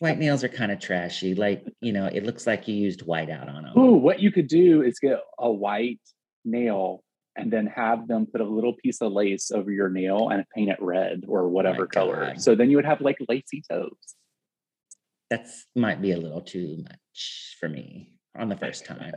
White 0.00 0.18
nails 0.18 0.42
are 0.42 0.48
kind 0.48 0.72
of 0.72 0.80
trashy. 0.80 1.34
Like, 1.34 1.64
you 1.80 1.92
know, 1.92 2.06
it 2.06 2.24
looks 2.24 2.46
like 2.46 2.66
you 2.66 2.74
used 2.74 3.02
white 3.02 3.30
out 3.30 3.48
on 3.48 3.62
them. 3.62 3.78
Ooh, 3.78 3.94
what 3.94 4.20
you 4.20 4.32
could 4.32 4.48
do 4.48 4.82
is 4.82 4.98
get 4.98 5.20
a 5.38 5.50
white 5.50 6.00
nail 6.44 7.02
and 7.36 7.52
then 7.52 7.66
have 7.66 8.08
them 8.08 8.26
put 8.26 8.40
a 8.40 8.44
little 8.44 8.74
piece 8.74 9.00
of 9.00 9.12
lace 9.12 9.50
over 9.50 9.70
your 9.70 9.88
nail 9.88 10.28
and 10.30 10.44
paint 10.54 10.70
it 10.70 10.78
red 10.80 11.22
or 11.28 11.42
oh 11.42 11.48
whatever 11.48 11.86
color. 11.86 12.26
God. 12.26 12.40
So 12.42 12.54
then 12.54 12.70
you 12.70 12.76
would 12.76 12.84
have 12.84 13.00
like 13.00 13.18
lacy 13.28 13.62
toes. 13.70 13.92
That's 15.30 15.66
might 15.74 16.02
be 16.02 16.12
a 16.12 16.16
little 16.16 16.42
too 16.42 16.82
much 16.82 17.56
for 17.60 17.68
me 17.68 18.12
on 18.36 18.48
the 18.48 18.56
first 18.56 18.84
time. 18.84 19.14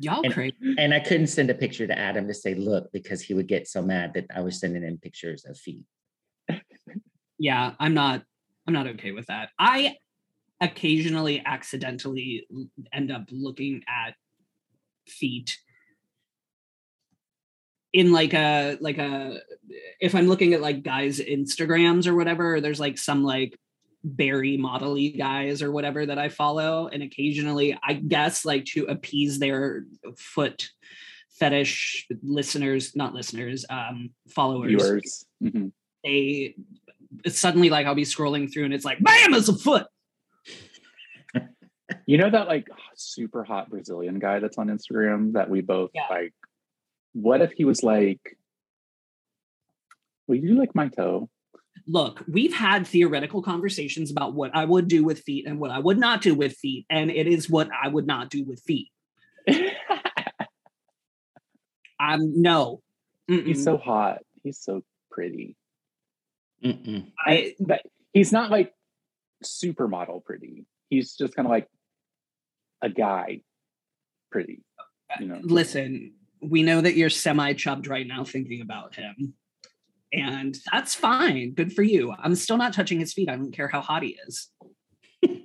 Y'all 0.00 0.22
And- 0.24 0.32
crazy. 0.32 0.54
And 0.78 0.94
I 0.94 1.00
couldn't 1.00 1.26
send 1.26 1.50
a 1.50 1.54
picture 1.54 1.86
to 1.86 1.98
Adam 1.98 2.28
to 2.28 2.34
say, 2.34 2.54
look, 2.54 2.90
because 2.92 3.20
he 3.20 3.34
would 3.34 3.48
get 3.48 3.66
so 3.68 3.82
mad 3.82 4.14
that 4.14 4.26
I 4.34 4.40
was 4.40 4.60
sending 4.60 4.82
him 4.82 4.98
pictures 5.02 5.44
of 5.44 5.58
feet. 5.58 5.84
Yeah, 7.38 7.74
I'm 7.78 7.94
not. 7.94 8.22
I'm 8.68 8.74
not 8.74 8.86
okay 8.86 9.12
with 9.12 9.26
that. 9.26 9.48
I 9.58 9.96
occasionally 10.60 11.42
accidentally 11.44 12.46
end 12.92 13.10
up 13.10 13.24
looking 13.30 13.82
at 13.88 14.14
feet 15.06 15.56
in 17.94 18.12
like 18.12 18.34
a 18.34 18.76
like 18.80 18.98
a 18.98 19.38
if 20.00 20.14
i'm 20.14 20.26
looking 20.28 20.52
at 20.52 20.60
like 20.60 20.82
guys 20.82 21.20
instagrams 21.20 22.06
or 22.06 22.14
whatever 22.14 22.60
there's 22.60 22.80
like 22.80 22.98
some 22.98 23.24
like 23.24 23.58
berry 24.04 24.58
modelly 24.58 25.16
guys 25.16 25.62
or 25.62 25.72
whatever 25.72 26.04
that 26.04 26.18
i 26.18 26.28
follow 26.28 26.88
and 26.88 27.02
occasionally 27.02 27.78
i 27.82 27.94
guess 27.94 28.44
like 28.44 28.66
to 28.66 28.84
appease 28.86 29.38
their 29.38 29.84
foot 30.18 30.68
fetish 31.30 32.06
listeners 32.22 32.94
not 32.94 33.14
listeners 33.14 33.64
um 33.70 34.10
followers 34.28 34.70
Viewers. 34.70 35.24
Mhm. 35.42 35.72
they 36.04 36.54
it's 37.24 37.38
suddenly 37.38 37.70
like 37.70 37.86
i'll 37.86 37.94
be 37.94 38.04
scrolling 38.04 38.52
through 38.52 38.64
and 38.64 38.74
it's 38.74 38.84
like 38.84 38.98
bam 39.00 39.34
it's 39.34 39.48
a 39.48 39.54
foot 39.54 39.86
You 42.06 42.18
know 42.18 42.28
that 42.30 42.48
like 42.48 42.68
super 42.96 43.44
hot 43.44 43.70
Brazilian 43.70 44.18
guy 44.18 44.40
that's 44.40 44.58
on 44.58 44.68
Instagram 44.68 45.32
that 45.32 45.48
we 45.48 45.60
both 45.62 45.90
Yeah. 45.94 46.06
like. 46.10 46.34
What 47.14 47.40
if 47.40 47.52
he 47.52 47.64
was 47.64 47.82
like, 47.82 48.20
Will 50.26 50.36
you 50.36 50.54
like 50.58 50.74
my 50.74 50.88
toe? 50.88 51.28
look, 51.86 52.22
we've 52.28 52.52
had 52.52 52.86
theoretical 52.86 53.40
conversations 53.42 54.10
about 54.10 54.34
what 54.34 54.54
I 54.54 54.64
would 54.66 54.88
do 54.88 55.02
with 55.04 55.20
feet 55.20 55.46
and 55.46 55.58
what 55.58 55.70
I 55.70 55.78
would 55.78 55.96
not 55.98 56.20
do 56.20 56.34
with 56.34 56.52
feet, 56.56 56.84
and 56.90 57.10
it 57.10 57.26
is 57.26 57.48
what 57.48 57.70
I 57.72 57.88
would 57.88 58.06
not 58.06 58.28
do 58.28 58.44
with 58.44 58.60
feet. 58.60 58.88
I'm 62.00 62.40
no, 62.40 62.82
He's 63.26 63.60
Mm-mm. 63.60 63.64
so 63.64 63.76
hot. 63.78 64.18
He's 64.42 64.58
so 64.58 64.82
pretty. 65.10 65.56
Mm-mm. 66.64 67.10
I, 67.24 67.54
But 67.60 67.82
he's 68.12 68.32
not 68.32 68.50
like 68.50 68.72
supermodel 69.44 70.24
pretty. 70.24 70.66
He's 70.90 71.14
just 71.14 71.34
kind 71.34 71.46
of 71.46 71.50
like 71.50 71.68
a 72.82 72.88
guy 72.88 73.42
pretty. 74.30 74.62
You 75.20 75.26
know. 75.26 75.40
listen. 75.42 76.14
We 76.40 76.62
know 76.62 76.80
that 76.80 76.94
you're 76.94 77.10
semi 77.10 77.52
chubbed 77.54 77.88
right 77.88 78.06
now 78.06 78.22
thinking 78.22 78.60
about 78.60 78.94
him, 78.94 79.34
and 80.12 80.56
that's 80.70 80.94
fine. 80.94 81.52
Good 81.54 81.72
for 81.72 81.82
you. 81.82 82.14
I'm 82.16 82.36
still 82.36 82.56
not 82.56 82.72
touching 82.72 83.00
his 83.00 83.12
feet. 83.12 83.28
I 83.28 83.34
don't 83.34 83.50
care 83.50 83.66
how 83.68 83.80
hot 83.80 84.02
he 84.02 84.16
is. 84.26 84.48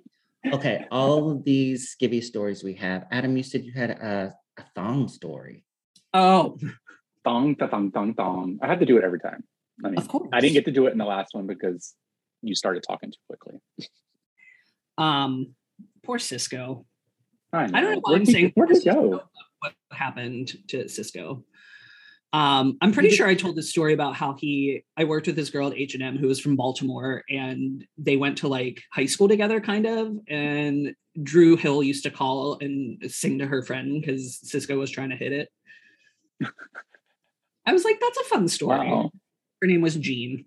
Okay, 0.52 0.86
all 0.92 1.32
of 1.32 1.46
these 1.46 1.96
skivvy 1.96 2.22
stories 2.22 2.66
we 2.66 2.74
have. 2.74 3.06
Adam, 3.12 3.38
you 3.38 3.44
said 3.44 3.64
you 3.64 3.72
had 3.72 3.92
a, 3.92 4.36
a 4.58 4.64
thong 4.76 5.08
story. 5.08 5.64
Oh, 6.14 6.58
Thong, 7.24 7.56
thong, 7.56 7.92
thong, 7.92 8.14
thong. 8.14 8.60
I 8.62 8.68
had 8.68 8.82
to 8.82 8.86
do 8.86 8.98
it 8.98 9.06
every 9.06 9.20
time. 9.22 9.46
I 9.84 9.90
mean, 9.90 9.98
of 9.98 10.08
course. 10.08 10.30
I 10.34 10.40
didn't 10.40 10.54
get 10.54 10.66
to 10.66 10.72
do 10.72 10.88
it 10.88 10.92
in 10.92 10.98
the 10.98 11.06
last 11.06 11.34
one 11.34 11.48
because 11.48 11.94
you 12.42 12.56
started 12.56 12.84
talking 12.88 13.12
too 13.12 13.18
quickly. 13.28 13.60
Um, 14.98 15.56
poor 16.04 16.18
Sisqó. 16.18 16.86
I, 17.52 17.66
I 17.66 17.68
don't 17.68 17.92
know 17.94 18.00
why 18.02 18.16
I'm 18.16 18.26
saying 18.26 18.52
Where'd 18.56 18.72
he 18.72 18.84
go? 18.84 19.24
what 19.60 19.74
happened 19.92 20.54
to 20.70 20.86
Sisqó. 20.86 21.44
Um, 22.34 22.78
I'm 22.82 22.92
pretty 22.92 23.12
sure 23.12 23.28
I 23.28 23.36
told 23.36 23.56
this 23.56 23.70
story 23.70 23.94
about 23.94 24.16
how 24.16 24.34
he 24.34 24.84
I 24.98 25.04
worked 25.04 25.28
with 25.28 25.36
this 25.36 25.52
girl 25.52 25.68
at 25.68 25.78
H&M 25.78 26.18
who 26.18 26.28
was 26.28 26.40
from 26.40 26.56
Baltimore 26.56 27.24
and 27.30 27.86
they 27.96 28.18
went 28.18 28.40
to 28.40 28.48
like 28.48 28.82
high 28.92 29.06
school 29.06 29.28
together 29.28 29.62
kind 29.62 29.86
of 29.86 30.18
and 30.28 30.96
Dru 31.22 31.56
Hill 31.56 31.84
used 31.84 32.04
to 32.06 32.10
call 32.10 32.58
and 32.60 33.00
sing 33.12 33.38
to 33.38 33.46
her 33.46 33.62
friend 33.62 34.02
because 34.02 34.40
Sisqó 34.44 34.80
was 34.80 34.90
trying 34.90 35.12
to 35.12 35.16
hit 35.16 35.32
it. 35.32 35.50
I 37.68 37.72
was 37.72 37.86
like, 37.86 38.00
that's 38.00 38.18
a 38.18 38.24
fun 38.24 38.48
story. 38.48 38.90
Wow. 38.90 39.12
Her 39.64 39.68
name 39.68 39.80
was 39.80 39.96
Jean. 39.96 40.44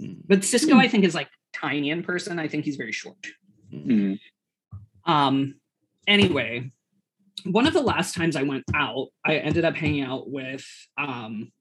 Mm, 0.00 0.22
But 0.26 0.38
Sisqó, 0.40 0.72
I 0.80 0.88
think, 0.88 1.04
is 1.04 1.14
like 1.14 1.28
tiny 1.52 1.90
in 1.90 2.02
person. 2.02 2.38
I 2.38 2.48
think 2.48 2.64
he's 2.64 2.76
very 2.76 2.90
short. 2.90 3.18
mm. 3.70 3.86
Mm. 3.86 4.18
Um, 5.04 5.56
anyway, 6.06 6.72
one 7.44 7.66
of 7.66 7.74
the 7.74 7.82
last 7.82 8.14
times 8.14 8.36
I 8.36 8.44
went 8.44 8.64
out, 8.74 9.08
I 9.26 9.36
ended 9.36 9.66
up 9.66 9.74
hanging 9.76 10.04
out 10.04 10.30
with 10.30 10.64
um 10.96 11.52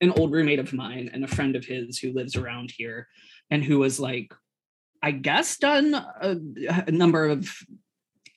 an 0.00 0.10
old 0.12 0.30
roommate 0.30 0.60
of 0.60 0.72
mine 0.72 1.10
and 1.12 1.24
a 1.24 1.28
friend 1.28 1.56
of 1.56 1.64
his 1.64 1.98
who 1.98 2.12
lives 2.12 2.36
around 2.36 2.70
here 2.70 3.08
and 3.50 3.64
who 3.64 3.80
was 3.80 3.98
like, 3.98 4.32
I 5.02 5.10
guess 5.10 5.56
done 5.56 5.92
a, 5.94 6.36
a 6.86 6.92
number 6.92 7.24
of 7.26 7.50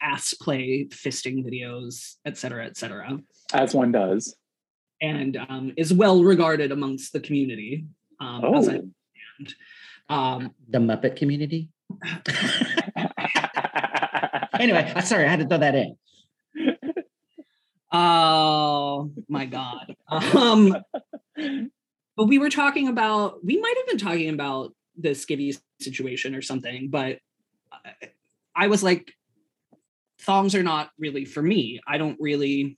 ass 0.02 0.34
play 0.34 0.88
fisting 0.90 1.46
videos, 1.46 2.16
et 2.26 2.36
cetera, 2.36 2.66
et 2.66 2.78
cetera, 2.78 3.20
As 3.54 3.76
one 3.76 3.92
does. 3.92 4.36
And 5.02 5.38
um, 5.38 5.74
is 5.78 5.94
well 5.94 6.24
regarded 6.24 6.72
amongst 6.72 7.14
the 7.14 7.20
community. 7.20 7.86
Um, 8.20 8.42
Oh. 8.44 8.58
as 8.58 8.70
I, 8.70 8.82
um, 10.10 10.54
The 10.70 10.80
Muppet 10.80 11.16
community. 11.16 11.70
Anyway, 14.60 14.92
sorry, 15.06 15.24
I 15.26 15.30
had 15.30 15.40
to 15.40 15.48
throw 15.48 15.60
that 15.60 15.74
in. 15.76 15.96
Oh 17.92 19.12
my 19.30 19.46
god. 19.46 19.96
Um 20.12 20.76
but 22.18 22.26
we 22.28 22.38
were 22.40 22.50
talking 22.50 22.88
about 22.90 23.44
we 23.44 23.60
might 23.60 23.74
have 23.78 23.88
been 23.88 23.98
talking 23.98 24.30
about 24.30 24.74
the 24.98 25.10
skivvy 25.12 25.58
situation 25.80 26.36
or 26.36 26.42
something, 26.42 26.90
but 26.90 27.20
I- 27.72 28.10
I 28.56 28.68
was 28.68 28.84
like 28.84 29.14
thongs 30.22 30.54
are 30.56 30.64
not 30.64 30.90
really 31.00 31.24
for 31.26 31.42
me. 31.42 31.80
I 31.88 31.98
don't 31.98 32.18
really 32.20 32.78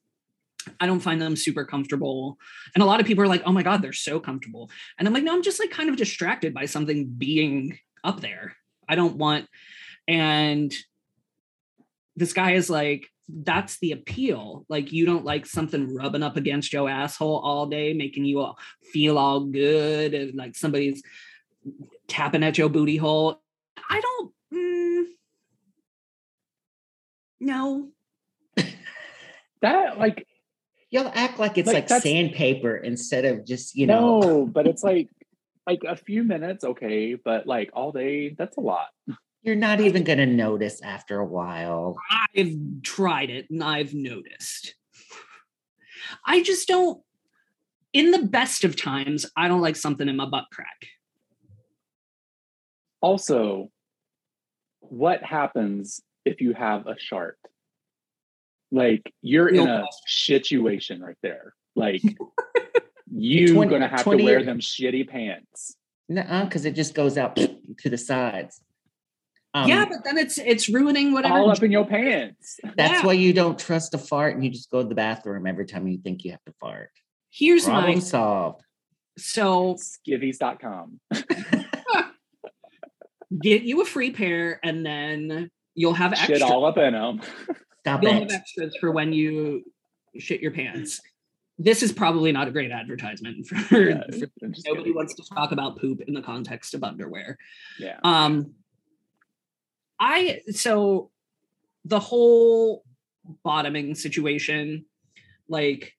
I 0.79 0.85
don't 0.85 0.99
find 0.99 1.21
them 1.21 1.35
super 1.35 1.65
comfortable. 1.65 2.37
And 2.75 2.81
a 2.81 2.85
lot 2.85 2.99
of 2.99 3.05
people 3.05 3.23
are 3.23 3.27
like, 3.27 3.43
"Oh 3.45 3.51
my 3.51 3.63
god, 3.63 3.81
they're 3.81 3.93
so 3.93 4.19
comfortable." 4.19 4.69
And 4.97 5.07
I'm 5.07 5.13
like, 5.13 5.23
"No, 5.23 5.33
I'm 5.33 5.43
just 5.43 5.59
like 5.59 5.71
kind 5.71 5.89
of 5.89 5.95
distracted 5.95 6.53
by 6.53 6.65
something 6.65 7.07
being 7.07 7.79
up 8.03 8.21
there. 8.21 8.55
I 8.87 8.95
don't 8.95 9.15
want 9.15 9.47
and 10.07 10.73
this 12.15 12.33
guy 12.33 12.51
is 12.51 12.69
like 12.69 13.07
that's 13.29 13.79
the 13.79 13.93
appeal 13.93 14.65
like 14.67 14.91
you 14.91 15.05
don't 15.05 15.23
like 15.23 15.45
something 15.45 15.95
rubbing 15.95 16.23
up 16.23 16.35
against 16.35 16.73
your 16.73 16.89
asshole 16.89 17.39
all 17.39 17.65
day 17.65 17.93
making 17.93 18.25
you 18.25 18.41
all 18.41 18.57
feel 18.91 19.17
all 19.17 19.45
good 19.45 20.13
and 20.13 20.35
like 20.35 20.55
somebody's 20.55 21.01
tapping 22.07 22.43
at 22.43 22.57
your 22.57 22.67
booty 22.67 22.97
hole 22.97 23.41
i 23.89 24.01
don't 24.01 24.33
mm, 24.53 25.03
no 27.39 27.89
that 29.61 29.97
like 29.97 30.27
Y'all 30.91 31.11
act 31.13 31.39
like 31.39 31.57
it's 31.57 31.67
Like, 31.67 31.89
like, 31.89 32.01
sandpaper 32.01 32.75
instead 32.77 33.25
of 33.25 33.45
just, 33.45 33.75
you 33.75 33.87
know. 33.87 34.19
no, 34.19 34.45
but 34.53 34.67
it's 34.67 34.83
like 34.83 35.09
like 35.67 35.83
a 35.87 35.95
few 35.95 36.23
minutes, 36.23 36.63
okay, 36.63 37.15
but 37.15 37.47
like 37.47 37.69
all 37.73 37.91
day, 37.91 38.29
that's 38.29 38.57
a 38.57 38.61
lot. 38.61 38.87
You're 39.43 39.55
not 39.55 39.79
even 39.81 40.03
going 40.03 40.19
to 40.19 40.25
notice 40.27 40.81
after 40.81 41.19
a 41.19 41.25
while. 41.25 41.97
i've 42.35 42.55
tried 42.83 43.31
it 43.31 43.49
and 43.49 43.63
i've 43.63 43.91
noticed 43.93 44.75
i 46.27 46.43
just 46.43 46.67
don't 46.67 47.01
in 47.91 48.11
the 48.11 48.21
best 48.21 48.63
of 48.63 48.75
times 48.75 49.25
i 49.35 49.47
don't 49.47 49.61
like 49.61 49.75
something 49.75 50.07
in 50.07 50.15
my 50.15 50.25
butt 50.25 50.45
crack 50.51 50.85
Also, 53.01 53.71
what 54.81 55.23
happens 55.23 56.01
if 56.23 56.39
you 56.39 56.53
have 56.53 56.85
a 56.85 56.95
shark? 56.99 57.37
Like 58.71 59.13
you're 59.21 59.49
in 59.49 59.65
No 59.65 59.83
a 59.83 59.87
situation 60.07 61.01
right 61.01 61.17
there. 61.21 61.53
Like 61.75 62.01
you 63.11 63.53
20 63.53 63.69
gonna 63.69 63.87
have 63.87 64.03
to 64.03 64.17
wear 64.17 64.43
them 64.43 64.59
shitty 64.59 65.09
pants. 65.09 65.75
Nuh-uh, 66.09 66.45
because 66.45 66.65
it 66.65 66.75
just 66.75 66.93
goes 66.93 67.17
out 67.17 67.35
to 67.79 67.89
the 67.89 67.97
sides. 67.97 68.61
Um, 69.53 69.67
yeah 69.67 69.83
but 69.83 70.05
then 70.05 70.17
it's 70.17 70.37
it's 70.37 70.69
ruining 70.69 71.11
whatever 71.11 71.39
all 71.39 71.51
up 71.51 71.61
in 71.61 71.71
your 71.71 71.85
pants. 71.85 72.59
That's 72.77 73.01
yeah. 73.01 73.05
why 73.05 73.13
you 73.13 73.33
don't 73.33 73.59
trust 73.59 73.93
a 73.93 73.97
fart 73.97 74.35
and 74.35 74.43
you 74.45 74.49
just 74.49 74.71
go 74.71 74.81
to 74.81 74.87
the 74.87 74.95
bathroom 74.95 75.45
every 75.45 75.65
time 75.65 75.87
you 75.87 75.97
think 75.97 76.23
you 76.23 76.31
have 76.31 76.43
to 76.45 76.53
fart. 76.59 76.91
here's 77.29 77.65
Problem 77.65 77.95
my 77.95 77.99
solved. 77.99 78.63
so 79.17 79.75
Skivvies.com. 79.75 81.01
get 83.41 83.63
you 83.63 83.81
a 83.81 83.85
free 83.85 84.11
pair 84.11 84.59
and 84.63 84.85
then 84.85 85.49
you'll 85.75 85.93
have 85.93 86.17
Shit 86.17 86.41
all 86.41 86.65
up 86.65 86.77
in 86.77 86.93
them. 86.93 87.21
Stop 87.83 88.03
you'll 88.03 88.13
have 88.13 88.31
extras 88.31 88.75
for 88.79 88.91
when 88.91 89.11
you 89.13 89.63
shit 90.17 90.41
your 90.41 90.51
pants 90.51 91.01
this 91.59 91.83
is 91.83 91.91
probably 91.91 92.31
not 92.31 92.47
a 92.47 92.51
great 92.51 92.71
advertisement 92.71 93.45
for, 93.47 93.55
Yeah, 93.89 94.01
for 94.09 94.27
nobody 94.47 94.57
kidding. 94.63 94.95
wants 94.95 95.13
to 95.15 95.23
talk 95.35 95.51
about 95.51 95.79
poop 95.79 96.01
in 96.07 96.13
the 96.13 96.21
context 96.21 96.73
of 96.73 96.83
underwear 96.83 97.37
Yeah. 97.79 97.97
um 98.03 98.53
I 99.99 100.41
so 100.51 101.11
the 101.85 101.99
whole 101.99 102.83
bottoming 103.43 103.95
situation, 103.95 104.85
like 105.47 105.93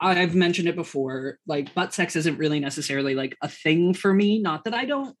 I've 0.00 0.34
mentioned 0.34 0.68
it 0.68 0.76
before, 0.76 1.38
like 1.46 1.74
butt 1.74 1.92
sex 1.94 2.14
isn't 2.16 2.38
really 2.38 2.60
necessarily 2.60 3.14
like 3.14 3.36
a 3.42 3.48
thing 3.48 3.94
for 3.94 4.12
me. 4.12 4.38
Not 4.40 4.64
that 4.64 4.74
I 4.74 4.84
don't, 4.84 5.16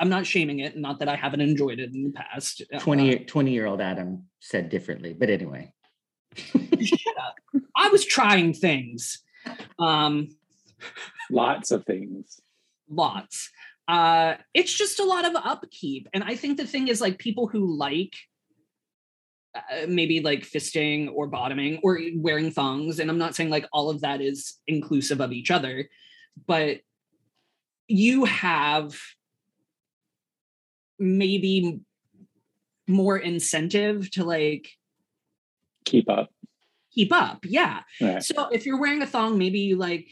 I'm 0.00 0.08
not 0.08 0.26
shaming 0.26 0.60
it, 0.60 0.76
not 0.76 0.98
that 1.00 1.08
I 1.08 1.16
haven't 1.16 1.40
enjoyed 1.40 1.78
it 1.78 1.94
in 1.94 2.04
the 2.04 2.10
past. 2.10 2.62
Uh, 2.72 2.78
20, 2.78 3.24
20 3.24 3.50
year 3.50 3.66
old 3.66 3.80
Adam 3.80 4.24
said 4.40 4.68
differently, 4.68 5.14
but 5.14 5.30
anyway. 5.30 5.72
shut 6.34 7.00
up. 7.24 7.34
I 7.76 7.88
was 7.88 8.04
trying 8.04 8.52
things. 8.52 9.22
Um, 9.78 10.28
Lots 11.30 11.70
of 11.70 11.84
things. 11.84 12.40
lots. 12.88 13.50
Uh, 13.88 14.34
it's 14.52 14.72
just 14.76 14.98
a 15.00 15.04
lot 15.04 15.24
of 15.24 15.34
upkeep. 15.36 16.08
And 16.12 16.24
I 16.24 16.34
think 16.34 16.56
the 16.56 16.66
thing 16.66 16.88
is 16.88 17.00
like 17.00 17.18
people 17.18 17.46
who 17.46 17.76
like 17.76 18.14
uh, 19.54 19.86
maybe 19.88 20.20
like 20.20 20.40
fisting 20.42 21.08
or 21.14 21.28
bottoming 21.28 21.80
or 21.82 21.98
wearing 22.16 22.50
thongs, 22.50 22.98
and 22.98 23.08
I'm 23.10 23.18
not 23.18 23.34
saying 23.34 23.50
like 23.50 23.66
all 23.72 23.88
of 23.90 24.00
that 24.02 24.20
is 24.20 24.56
inclusive 24.66 25.20
of 25.20 25.32
each 25.32 25.50
other, 25.50 25.88
but 26.46 26.80
you 27.88 28.24
have 28.24 28.98
maybe 30.98 31.80
more 32.88 33.16
incentive 33.18 34.10
to 34.12 34.24
like 34.24 34.68
Keep 35.84 36.08
up. 36.10 36.30
keep 36.92 37.12
up. 37.12 37.44
Yeah. 37.44 37.80
Right. 38.00 38.22
So 38.22 38.48
if 38.48 38.66
you're 38.66 38.80
wearing 38.80 39.02
a 39.02 39.06
thong, 39.06 39.38
maybe 39.38 39.60
you 39.60 39.76
like 39.76 40.08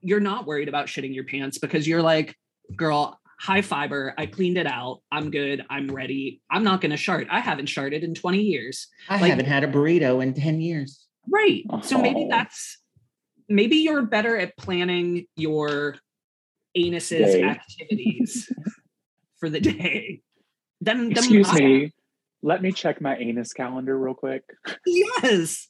you're 0.00 0.20
not 0.20 0.46
worried 0.46 0.68
about 0.68 0.86
shitting 0.86 1.14
your 1.14 1.24
pants 1.24 1.58
because 1.58 1.86
you're 1.86 2.02
like, 2.02 2.36
girl, 2.74 3.20
high 3.38 3.62
fiber. 3.62 4.14
I 4.18 4.26
cleaned 4.26 4.58
it 4.58 4.66
out. 4.66 5.00
I'm 5.12 5.30
good. 5.30 5.64
I'm 5.70 5.86
ready. 5.88 6.40
I'm 6.50 6.64
not 6.64 6.80
gonna 6.80 6.96
shart. 6.96 7.28
I 7.30 7.38
haven't 7.40 7.66
sharted 7.66 8.02
in 8.02 8.14
20 8.14 8.38
years. 8.40 8.88
I 9.08 9.20
Like- 9.20 9.30
haven't 9.30 9.46
had 9.46 9.62
a 9.64 9.68
burrito 9.68 10.22
in 10.22 10.34
10 10.34 10.60
years. 10.60 11.06
Right. 11.28 11.62
So 11.82 11.98
maybe 11.98 12.24
Oh. 12.24 12.28
that's 12.30 12.78
maybe 13.48 13.76
you're 13.76 14.02
better 14.06 14.36
at 14.36 14.56
planning 14.56 15.26
your 15.36 15.96
anus's 16.74 17.34
Day. 17.34 17.42
activities 17.44 18.50
for 19.42 19.50
the 19.50 19.58
day. 19.60 20.20
Then, 20.80 21.08
then 21.08 21.10
Excuse 21.12 21.48
I- 21.50 21.58
me. 21.58 21.92
Let 22.44 22.62
me 22.62 22.70
check 22.72 23.00
my 23.00 23.16
anus 23.16 23.52
calendar 23.52 23.96
real 23.98 24.14
quick. 24.14 24.42
Yes. 24.86 25.68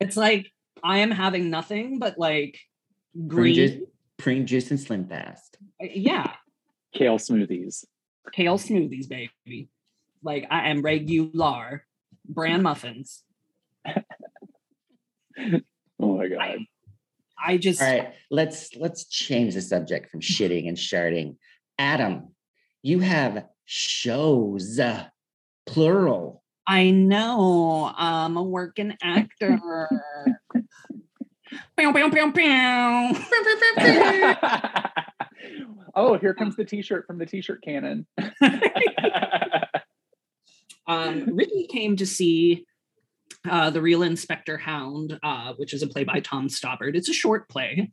It's 0.00 0.16
like 0.16 0.50
I 0.84 0.98
am 0.98 1.10
having 1.10 1.48
nothing 1.50 1.98
but 1.98 2.18
like 2.18 2.58
Prune 3.14 3.28
green. 3.28 3.54
juice, 3.54 3.76
prune 4.18 4.46
juice 4.46 4.70
and 4.70 4.78
slim 4.80 5.06
fast. 5.08 5.56
Uh, 5.82 5.86
yeah. 5.90 6.32
Kale 6.94 7.16
smoothies. 7.18 7.84
kale 8.32 8.58
smoothies, 8.58 9.08
baby. 9.08 9.68
Like 10.22 10.46
I 10.50 10.68
am 10.68 10.80
regular 10.82 11.84
bran 12.28 12.62
muffins. 12.62 13.22
Oh 15.98 16.18
my 16.18 16.28
god. 16.28 16.58
I 17.42 17.56
just 17.56 17.80
All 17.80 17.88
right, 17.88 18.12
let's 18.30 18.74
let's 18.76 19.06
change 19.06 19.54
the 19.54 19.62
subject 19.62 20.10
from 20.10 20.20
shitting 20.20 20.68
and 20.68 20.76
sharding. 20.76 21.36
Adam, 21.78 22.34
you 22.82 23.00
have 23.00 23.46
shows, 23.64 24.80
plural. 25.66 26.42
I 26.66 26.90
know 26.90 27.92
I'm 27.96 28.36
a 28.36 28.42
working 28.42 28.96
actor. 29.02 29.60
Oh, 35.98 36.18
here 36.18 36.34
comes 36.34 36.56
the 36.56 36.64
t-shirt 36.64 37.06
from 37.06 37.16
the 37.16 37.24
t-shirt 37.24 37.62
cannon. 37.62 38.06
um, 40.86 41.34
Ricky 41.34 41.66
came 41.68 41.96
to 41.96 42.04
see 42.04 42.66
uh, 43.48 43.70
the 43.70 43.80
Real 43.80 44.02
Inspector 44.02 44.58
Hound, 44.58 45.18
uh, 45.22 45.54
which 45.56 45.72
is 45.72 45.82
a 45.82 45.86
play 45.86 46.04
by 46.04 46.20
Tom 46.20 46.48
Stoppard. 46.48 46.96
It's 46.96 47.08
a 47.08 47.14
short 47.14 47.48
play. 47.48 47.90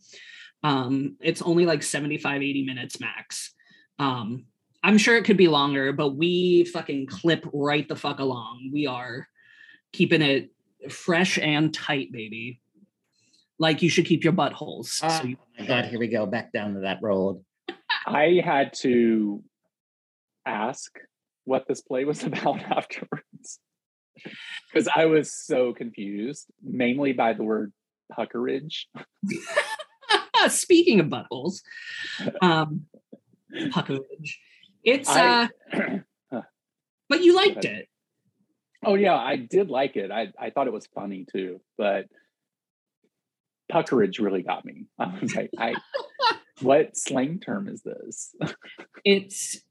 Um, 0.63 1.15
it's 1.21 1.41
only 1.41 1.65
like 1.65 1.81
75, 1.81 2.41
80 2.41 2.65
minutes 2.65 2.99
max. 2.99 3.52
Um, 3.99 4.45
I'm 4.83 4.97
sure 4.97 5.15
it 5.17 5.23
could 5.23 5.37
be 5.37 5.47
longer, 5.47 5.93
but 5.93 6.09
we 6.15 6.65
fucking 6.65 7.07
clip 7.07 7.45
right 7.53 7.87
the 7.87 7.95
fuck 7.95 8.19
along. 8.19 8.69
We 8.73 8.85
are 8.87 9.27
keeping 9.93 10.21
it 10.21 10.51
fresh 10.89 11.37
and 11.39 11.73
tight, 11.73 12.11
baby. 12.11 12.59
Like 13.59 13.81
you 13.81 13.89
should 13.89 14.05
keep 14.05 14.23
your 14.23 14.33
buttholes. 14.33 14.99
Ah, 15.03 15.19
so 15.19 15.27
you- 15.27 15.37
oh 15.39 15.45
my 15.61 15.65
God, 15.65 15.85
here 15.85 15.99
we 15.99 16.07
go 16.07 16.25
back 16.25 16.51
down 16.51 16.73
to 16.73 16.79
that 16.81 16.99
road. 17.01 17.43
I 18.07 18.41
had 18.43 18.73
to 18.81 19.43
ask 20.45 20.91
what 21.45 21.65
this 21.67 21.81
play 21.81 22.03
was 22.03 22.23
about 22.25 22.59
afterwards 22.69 23.59
because 24.71 24.89
I 24.93 25.05
was 25.05 25.33
so 25.33 25.73
confused, 25.73 26.47
mainly 26.61 27.13
by 27.13 27.33
the 27.33 27.43
word 27.43 27.71
puckeridge. 28.11 28.85
Speaking 30.49 30.99
of 30.99 31.07
buttholes, 31.07 31.61
um, 32.41 32.85
puckeridge. 33.53 34.35
It's 34.83 35.09
uh, 35.09 35.47
but 37.09 37.23
you 37.23 37.35
liked 37.35 37.65
it. 37.65 37.87
oh 38.85 38.95
yeah, 38.95 39.15
I 39.15 39.35
did 39.37 39.69
like 39.69 39.95
it. 39.95 40.11
I, 40.11 40.33
I 40.39 40.49
thought 40.49 40.67
it 40.67 40.73
was 40.73 40.87
funny 40.87 41.25
too, 41.31 41.61
but 41.77 42.05
puckeridge 43.71 44.19
really 44.19 44.43
got 44.43 44.65
me. 44.65 44.85
I 44.99 45.19
was 45.21 45.35
like, 45.35 45.51
I 45.57 45.75
what 46.61 46.97
slang 46.97 47.39
term 47.39 47.67
is 47.67 47.81
this? 47.83 48.35
it's 49.05 49.61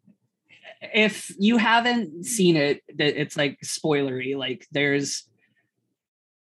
if 0.81 1.33
you 1.38 1.59
haven't 1.59 2.25
seen 2.25 2.57
it 2.57 2.83
that 2.97 3.21
it's 3.21 3.37
like 3.37 3.59
spoilery 3.64 4.37
like 4.37 4.66
there's 4.73 5.29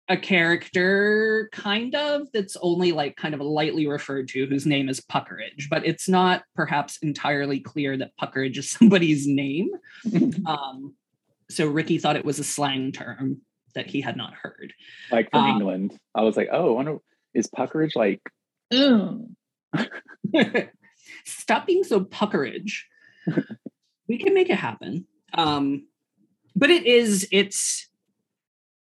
a 0.09 0.17
character 0.17 1.49
kind 1.53 1.95
of 1.95 2.31
that's 2.33 2.57
only 2.61 2.93
like 2.93 3.17
kind 3.17 3.35
of 3.35 3.41
lightly 3.41 3.87
referred 3.87 4.29
to 4.29 4.47
whose 4.47 4.67
name 4.67 4.89
is 4.89 5.01
puckeridge 5.01 5.69
but 5.71 5.85
it's 5.87 6.09
not 6.09 6.43
perhaps 6.55 6.99
entirely 6.99 7.59
clear 7.59 7.97
that 7.97 8.13
puckeridge 8.21 8.59
is 8.59 8.71
somebody's 8.71 9.27
name 9.27 9.71
um 10.47 10.95
so 11.51 11.67
ricky 11.67 11.97
thought 11.99 12.17
it 12.17 12.25
was 12.25 12.39
a 12.39 12.45
slang 12.45 12.93
term 12.93 13.41
that 13.75 13.87
he 13.87 14.01
had 14.03 14.17
not 14.17 14.35
heard 14.35 14.73
like 15.11 15.31
from 15.31 15.45
Um, 15.45 15.51
England. 15.57 15.99
I 16.15 16.23
was 16.23 16.37
like, 16.37 16.49
oh, 16.53 16.69
I 16.69 16.73
wonder 16.73 16.99
is 17.35 17.49
puckeridge 17.49 17.97
like 17.97 18.21
Stop 21.25 21.67
being 21.67 21.85
so 21.85 22.01
puckeridge. 22.01 22.81
we 24.09 24.19
can 24.19 24.35
make 24.35 24.51
it 24.51 24.59
happen. 24.59 25.07
Um, 25.35 25.87
but 26.55 26.71
it 26.71 26.87
is, 26.87 27.27
it's 27.33 27.89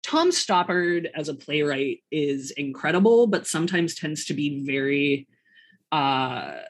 Tom 0.05 0.31
Stoppard 0.31 1.07
as 1.15 1.29
a 1.29 1.35
playwright 1.35 2.01
is 2.11 2.51
incredible, 2.53 3.27
but 3.27 3.47
sometimes 3.47 3.95
tends 3.95 4.27
to 4.27 4.35
be 4.35 4.65
very 4.65 5.27
uh 5.91 6.61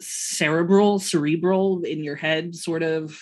cerebral, 0.00 0.98
cerebral 0.98 1.82
in 1.82 2.04
your 2.04 2.16
head 2.16 2.54
sort 2.54 2.82
of 2.82 3.18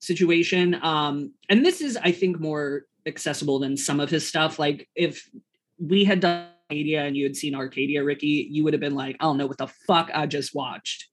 situation. 0.00 0.78
Um, 0.82 1.32
and 1.48 1.64
this 1.64 1.80
is, 1.80 1.96
I 1.96 2.12
think, 2.12 2.40
more 2.40 2.82
accessible 3.06 3.58
than 3.58 3.76
some 3.76 4.00
of 4.00 4.10
his 4.10 4.26
stuff. 4.26 4.58
Like 4.58 4.88
if 4.94 5.28
we 5.78 6.04
had 6.04 6.20
done 6.20 6.48
Arcadia 6.70 7.04
and 7.04 7.16
you 7.16 7.24
had 7.24 7.36
seen 7.36 7.54
Arcadia, 7.54 8.04
Ricky, 8.04 8.48
you 8.50 8.64
would 8.64 8.74
have 8.74 8.80
been 8.80 8.94
like, 8.94 9.16
I 9.20 9.24
don't 9.24 9.38
know 9.38 9.46
what 9.46 9.58
the 9.58 9.68
fuck 9.86 10.10
I 10.12 10.26
just 10.26 10.54
watched. 10.54 11.08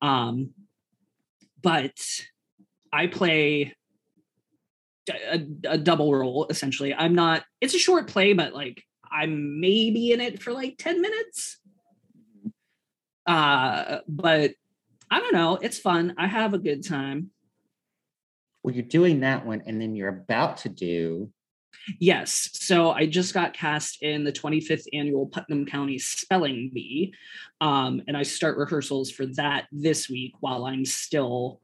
Um, 0.00 0.50
but 1.60 1.98
I 2.92 3.08
play 3.08 3.74
a, 5.08 5.46
a 5.64 5.78
double 5.78 6.14
role 6.14 6.46
essentially. 6.50 6.94
I'm 6.94 7.14
not, 7.14 7.44
it's 7.60 7.74
a 7.74 7.78
short 7.78 8.08
play, 8.08 8.32
but 8.32 8.54
like 8.54 8.82
I'm 9.10 9.60
maybe 9.60 10.12
in 10.12 10.20
it 10.20 10.42
for 10.42 10.52
like 10.52 10.76
10 10.78 11.00
minutes. 11.00 11.58
Uh, 13.26 13.98
but 14.08 14.52
I 15.10 15.20
don't 15.20 15.34
know. 15.34 15.56
It's 15.56 15.78
fun. 15.78 16.14
I 16.18 16.26
have 16.26 16.54
a 16.54 16.58
good 16.58 16.86
time. 16.86 17.30
Well, 18.62 18.74
you're 18.74 18.84
doing 18.84 19.20
that 19.20 19.46
one, 19.46 19.62
and 19.66 19.80
then 19.80 19.94
you're 19.94 20.08
about 20.08 20.58
to 20.58 20.68
do. 20.68 21.30
Yes. 21.98 22.50
So 22.54 22.90
I 22.90 23.06
just 23.06 23.32
got 23.32 23.54
cast 23.54 24.02
in 24.02 24.24
the 24.24 24.32
25th 24.32 24.86
annual 24.92 25.26
Putnam 25.26 25.64
County 25.64 25.98
Spelling 25.98 26.70
Bee. 26.74 27.14
Um, 27.60 28.02
and 28.06 28.16
I 28.16 28.24
start 28.24 28.58
rehearsals 28.58 29.10
for 29.10 29.26
that 29.36 29.66
this 29.72 30.08
week 30.08 30.32
while 30.40 30.66
I'm 30.66 30.84
still 30.84 31.60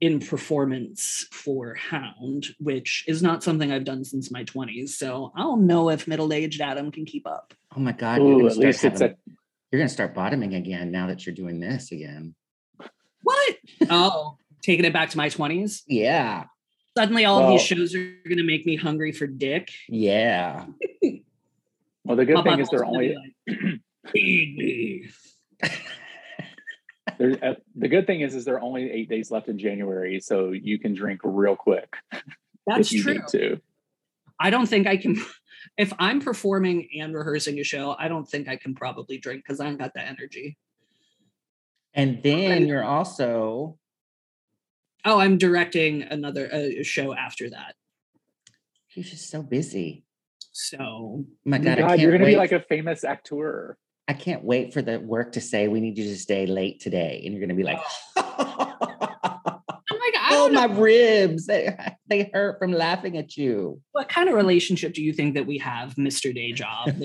in 0.00 0.20
performance 0.20 1.26
for 1.32 1.74
Hound, 1.74 2.46
which 2.58 3.04
is 3.08 3.22
not 3.22 3.42
something 3.42 3.72
I've 3.72 3.84
done 3.84 4.04
since 4.04 4.30
my 4.30 4.44
20s. 4.44 4.90
So 4.90 5.32
I 5.36 5.40
don't 5.40 5.66
know 5.66 5.90
if 5.90 6.06
middle 6.06 6.32
aged 6.32 6.60
Adam 6.60 6.90
can 6.90 7.04
keep 7.04 7.26
up. 7.26 7.54
Oh 7.76 7.80
my 7.80 7.92
God, 7.92 8.18
you're 8.18 8.26
Ooh, 8.26 8.36
gonna 8.38 8.46
at 8.46 8.52
start 8.52 8.66
least 8.66 8.84
it's 8.84 9.00
a 9.00 9.14
you're 9.70 9.80
gonna 9.80 9.88
start 9.88 10.14
bottoming 10.14 10.54
again 10.54 10.90
now 10.90 11.08
that 11.08 11.26
you're 11.26 11.34
doing 11.34 11.60
this 11.60 11.92
again. 11.92 12.34
What? 13.22 13.56
oh, 13.90 14.38
taking 14.62 14.84
it 14.84 14.92
back 14.92 15.10
to 15.10 15.16
my 15.16 15.28
20s. 15.28 15.82
Yeah, 15.86 16.44
Suddenly, 16.98 17.26
all 17.26 17.44
of 17.44 17.50
these 17.50 17.62
shows 17.62 17.94
are 17.94 18.12
going 18.24 18.38
to 18.38 18.42
make 18.42 18.66
me 18.66 18.74
hungry 18.74 19.12
for 19.12 19.28
dick. 19.28 19.70
yeah. 19.88 20.66
well 22.02 22.16
the 22.16 22.24
good 22.24 22.34
My 22.34 22.42
thing 22.42 22.58
is 22.58 22.68
they're 22.70 22.84
only 22.84 23.14
like, 23.14 23.56
feed 24.12 24.56
me. 24.56 25.04
There's, 25.60 25.72
uh, 27.20 27.54
the 27.74 27.88
good 27.88 28.06
thing 28.06 28.20
is, 28.20 28.34
is 28.34 28.44
there 28.44 28.56
are 28.56 28.60
only 28.62 28.90
eight 28.90 29.08
days 29.08 29.30
left 29.30 29.48
in 29.48 29.58
January, 29.58 30.20
so 30.20 30.52
you 30.52 30.78
can 30.78 30.94
drink 30.94 31.20
real 31.24 31.56
quick 31.56 31.92
That's 32.66 32.88
if 32.88 32.92
you 32.92 33.02
true. 33.02 33.14
need 33.14 33.28
to. 33.28 33.60
I 34.40 34.50
don't 34.50 34.66
think 34.66 34.86
I 34.86 34.96
can. 34.96 35.16
If 35.76 35.92
I'm 35.98 36.20
performing 36.20 36.88
and 37.00 37.12
rehearsing 37.14 37.58
a 37.58 37.64
show, 37.64 37.94
I 37.98 38.06
don't 38.08 38.24
think 38.24 38.48
I 38.48 38.56
can 38.56 38.74
probably 38.74 39.18
drink 39.18 39.42
because 39.44 39.60
I 39.60 39.64
don't 39.64 39.76
got 39.76 39.92
the 39.92 40.00
energy. 40.00 40.56
And 41.94 42.22
then 42.22 42.66
you're 42.68 42.84
also 42.84 43.76
Oh, 45.04 45.18
I'm 45.18 45.36
directing 45.38 46.02
another 46.02 46.48
uh, 46.52 46.82
show 46.82 47.14
after 47.14 47.50
that. 47.50 47.74
you're 48.94 49.04
just 49.04 49.30
so 49.30 49.42
busy. 49.42 50.04
So 50.52 50.78
Oh 50.80 51.26
my 51.44 51.58
God, 51.58 51.78
God, 51.78 51.84
I 51.84 51.88
can't 51.88 52.00
you're 52.00 52.12
gonna 52.12 52.24
wait. 52.24 52.32
be 52.32 52.36
like 52.36 52.52
a 52.52 52.60
famous 52.60 53.04
actor. 53.04 53.76
I 54.08 54.14
can't 54.14 54.42
wait 54.42 54.72
for 54.72 54.80
the 54.80 54.98
work 54.98 55.32
to 55.32 55.40
say 55.40 55.68
we 55.68 55.80
need 55.80 55.98
you 55.98 56.04
to 56.04 56.16
stay 56.16 56.46
late 56.46 56.80
today, 56.80 57.22
and 57.24 57.34
you're 57.34 57.40
gonna 57.42 57.54
be 57.54 57.62
like, 57.62 57.78
I'm 58.16 59.98
like, 60.00 60.14
I 60.16 60.28
oh 60.32 60.48
don't 60.48 60.54
know. 60.54 60.68
my 60.68 60.74
ribs, 60.74 61.46
they 61.46 61.76
they 62.08 62.30
hurt 62.32 62.58
from 62.58 62.72
laughing 62.72 63.18
at 63.18 63.36
you. 63.36 63.80
what 63.92 64.08
kind 64.08 64.28
of 64.30 64.34
relationship 64.34 64.94
do 64.94 65.02
you 65.02 65.12
think 65.12 65.34
that 65.34 65.46
we 65.46 65.58
have, 65.58 65.94
Mr. 65.96 66.34
Day 66.34 66.52
Job? 66.52 66.90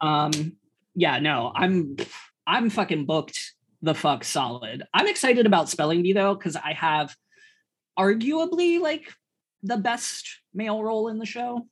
um, 0.00 0.56
yeah, 0.94 1.18
no, 1.18 1.50
I'm 1.54 1.96
I'm 2.46 2.68
fucking 2.68 3.06
booked 3.06 3.54
the 3.80 3.94
fuck 3.94 4.24
solid. 4.24 4.82
I'm 4.92 5.06
excited 5.06 5.46
about 5.46 5.70
Spelling 5.70 6.02
Bee 6.02 6.12
though, 6.12 6.34
because 6.34 6.56
I 6.56 6.74
have 6.74 7.14
arguably 7.98 8.78
like 8.80 9.10
the 9.62 9.78
best 9.78 10.40
male 10.52 10.82
role 10.82 11.08
in 11.08 11.18
the 11.18 11.26
show. 11.26 11.66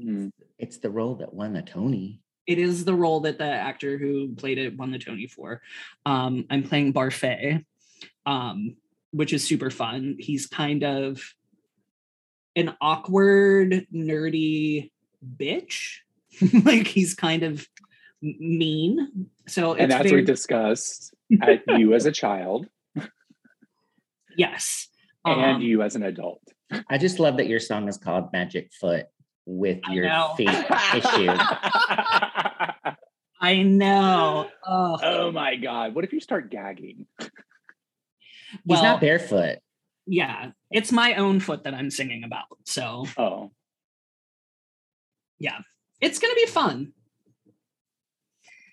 Mhm. 0.00 0.32
It's 0.60 0.78
the 0.78 0.90
role 0.90 1.16
that 1.16 1.32
won 1.32 1.52
the 1.52 1.62
Tony. 1.62 2.20
It 2.46 2.58
is 2.58 2.84
the 2.84 2.94
role 2.94 3.20
that 3.20 3.38
the 3.38 3.44
actor 3.44 3.96
who 3.98 4.34
played 4.34 4.58
it 4.58 4.76
won 4.76 4.90
the 4.90 4.98
Tony 4.98 5.26
for. 5.26 5.62
Um, 6.04 6.44
I'm 6.50 6.62
playing 6.62 6.92
Barfée, 6.92 7.64
um, 8.26 8.76
which 9.12 9.32
is 9.32 9.44
super 9.44 9.70
fun. 9.70 10.16
He's 10.18 10.46
kind 10.46 10.84
of 10.84 11.22
an 12.56 12.76
awkward, 12.80 13.86
nerdy 13.94 14.90
bitch. 15.36 15.98
like 16.64 16.86
he's 16.86 17.14
kind 17.14 17.42
of 17.42 17.66
mean. 18.20 19.28
So 19.46 19.72
And 19.72 19.82
it's 19.82 19.90
that's 19.90 20.04
what 20.04 20.10
very, 20.10 20.22
we 20.22 20.26
discussed 20.26 21.14
at 21.42 21.62
you 21.78 21.94
as 21.94 22.06
a 22.06 22.12
child 22.12 22.66
yes. 24.36 24.88
and 25.24 25.56
Um, 25.56 25.62
you 25.62 25.82
as 25.82 25.96
an 25.96 26.02
adult. 26.02 26.42
I 26.88 26.98
just 26.98 27.18
love 27.18 27.36
that 27.36 27.48
your 27.48 27.60
song 27.60 27.88
is 27.88 27.98
called 27.98 28.32
Magic 28.32 28.72
Foot 28.72 29.06
with 29.50 29.80
I 29.84 29.92
your 29.92 30.04
know. 30.04 30.34
feet 30.36 30.48
issue. 30.48 31.30
I 33.42 33.62
know. 33.62 34.48
Oh, 34.66 34.98
oh 35.02 35.32
my 35.32 35.56
god! 35.56 35.94
What 35.94 36.04
if 36.04 36.12
you 36.12 36.20
start 36.20 36.50
gagging? 36.50 37.06
He's 37.18 38.82
not 38.82 39.00
barefoot. 39.00 39.58
yeah, 40.06 40.50
it's 40.70 40.92
my 40.92 41.14
own 41.14 41.40
foot 41.40 41.64
that 41.64 41.74
I'm 41.74 41.90
singing 41.90 42.22
about. 42.24 42.44
So 42.66 43.06
Oh, 43.16 43.50
Yeah. 45.38 45.58
it's 46.00 46.18
gonna 46.18 46.34
be 46.34 46.46
fun. 46.46 46.92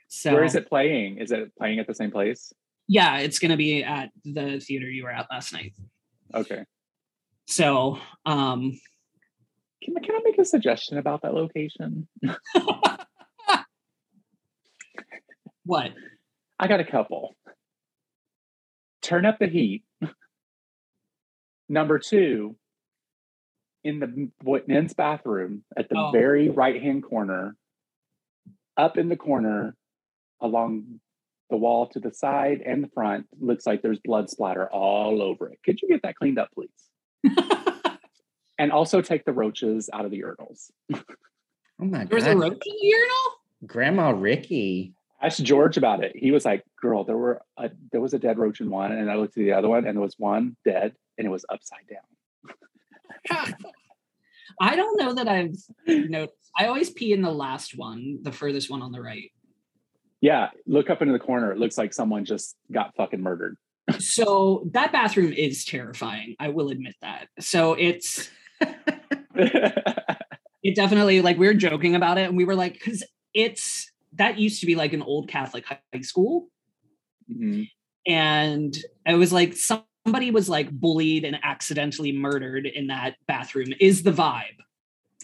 So 0.09 0.33
where 0.33 0.43
is 0.43 0.55
it 0.55 0.67
playing? 0.67 1.17
Is 1.19 1.31
it 1.31 1.55
playing 1.57 1.79
at 1.79 1.87
the 1.87 1.93
same 1.95 2.11
place? 2.11 2.53
yeah, 2.89 3.17
it's 3.19 3.39
gonna 3.39 3.57
be 3.57 3.83
at 3.83 4.09
the 4.23 4.59
theater 4.59 4.89
you 4.89 5.03
were 5.03 5.11
at 5.11 5.27
last 5.29 5.53
night. 5.53 5.73
Okay. 6.33 6.63
So 7.45 7.99
um 8.25 8.79
Can, 9.83 9.95
I- 9.97 10.01
can 10.05 10.15
I 10.15 10.19
make 10.23 10.37
a 10.39 10.45
suggestion 10.45 10.97
about 10.97 11.21
that 11.21 11.33
location? 11.33 12.07
what? 15.65 15.91
I 16.59 16.67
got 16.67 16.79
a 16.79 16.85
couple. 16.85 17.35
Turn 19.01 19.25
up 19.25 19.39
the 19.39 19.47
heat. 19.47 19.83
Number 21.69 21.99
two, 21.99 22.55
in 23.83 23.99
the 23.99 24.29
men's 24.67 24.93
bathroom 24.93 25.63
at 25.77 25.89
the 25.89 25.95
Oh. 25.97 26.11
very 26.11 26.49
right 26.49 26.81
hand 26.81 27.03
corner, 27.03 27.55
up 28.75 28.97
in 28.97 29.09
the 29.09 29.15
corner 29.15 29.75
along 30.41 30.99
the 31.49 31.57
wall 31.57 31.87
to 31.89 31.99
the 31.99 32.13
side 32.13 32.61
and 32.65 32.83
the 32.83 32.89
front, 32.89 33.27
looks 33.39 33.65
like 33.65 33.81
there's 33.81 33.99
blood 34.03 34.29
splatter 34.29 34.67
all 34.71 35.21
over 35.21 35.49
it. 35.49 35.59
Could 35.63 35.81
you 35.81 35.87
get 35.89 36.01
that 36.03 36.15
cleaned 36.15 36.39
up, 36.39 36.49
please? 36.53 36.69
And 38.59 38.71
also 38.71 39.01
take 39.01 39.25
the 39.25 39.33
roaches 39.33 39.89
out 39.93 40.05
of 40.05 40.11
the 40.11 40.21
urinals. 40.21 40.71
Oh 41.79 41.85
my 41.85 41.99
god. 41.99 42.09
there 42.09 42.15
was 42.15 42.25
a 42.25 42.35
roach 42.35 42.53
in 42.53 42.73
the 42.81 42.87
urinal? 42.87 43.15
Grandma 43.65 44.09
Ricky. 44.09 44.93
asked 45.21 45.43
George 45.43 45.77
about 45.77 46.03
it. 46.03 46.15
He 46.15 46.31
was 46.31 46.43
like, 46.45 46.63
"Girl, 46.81 47.03
there 47.03 47.17
were 47.17 47.41
a, 47.57 47.69
there 47.91 48.01
was 48.01 48.13
a 48.13 48.19
dead 48.19 48.39
roach 48.39 48.61
in 48.61 48.69
one, 48.69 48.91
and 48.91 49.11
I 49.11 49.15
looked 49.15 49.37
at 49.37 49.43
the 49.43 49.53
other 49.53 49.69
one, 49.69 49.85
and 49.85 49.95
there 49.95 50.01
was 50.01 50.15
one 50.17 50.55
dead, 50.65 50.95
and 51.17 51.27
it 51.27 51.29
was 51.29 51.45
upside 51.49 51.85
down." 51.87 53.53
I 54.59 54.75
don't 54.75 54.99
know 54.99 55.13
that 55.13 55.27
I've 55.27 55.55
noticed. 55.87 56.33
I 56.57 56.65
always 56.65 56.89
pee 56.89 57.13
in 57.13 57.21
the 57.21 57.31
last 57.31 57.77
one, 57.77 58.19
the 58.23 58.31
furthest 58.31 58.69
one 58.69 58.81
on 58.81 58.91
the 58.91 59.01
right. 59.01 59.31
Yeah, 60.19 60.49
look 60.65 60.89
up 60.89 61.01
into 61.01 61.13
the 61.13 61.19
corner. 61.19 61.51
It 61.51 61.59
looks 61.59 61.77
like 61.77 61.93
someone 61.93 62.25
just 62.25 62.55
got 62.71 62.95
fucking 62.95 63.21
murdered. 63.21 63.57
So 63.99 64.67
that 64.73 64.91
bathroom 64.91 65.31
is 65.31 65.63
terrifying. 65.63 66.35
I 66.39 66.49
will 66.49 66.69
admit 66.69 66.95
that. 67.01 67.27
So 67.39 67.73
it's 67.73 68.29
it 69.35 70.75
definitely 70.75 71.21
like 71.21 71.37
we 71.37 71.47
were 71.47 71.53
joking 71.53 71.95
about 71.95 72.17
it 72.17 72.27
and 72.27 72.37
we 72.37 72.45
were 72.45 72.55
like 72.55 72.73
because 72.73 73.03
it's 73.33 73.91
that 74.13 74.37
used 74.37 74.59
to 74.61 74.65
be 74.65 74.75
like 74.75 74.93
an 74.93 75.01
old 75.01 75.27
catholic 75.27 75.65
high 75.65 75.79
school 76.01 76.47
Mhm. 77.31 77.69
and 78.05 78.77
it 79.05 79.15
was 79.15 79.33
like 79.33 79.53
somebody 79.53 80.31
was 80.31 80.47
like 80.47 80.71
bullied 80.71 81.25
and 81.25 81.37
accidentally 81.43 82.13
murdered 82.13 82.65
in 82.65 82.87
that 82.87 83.15
bathroom 83.27 83.73
is 83.81 84.03
the 84.03 84.11
vibe 84.13 84.55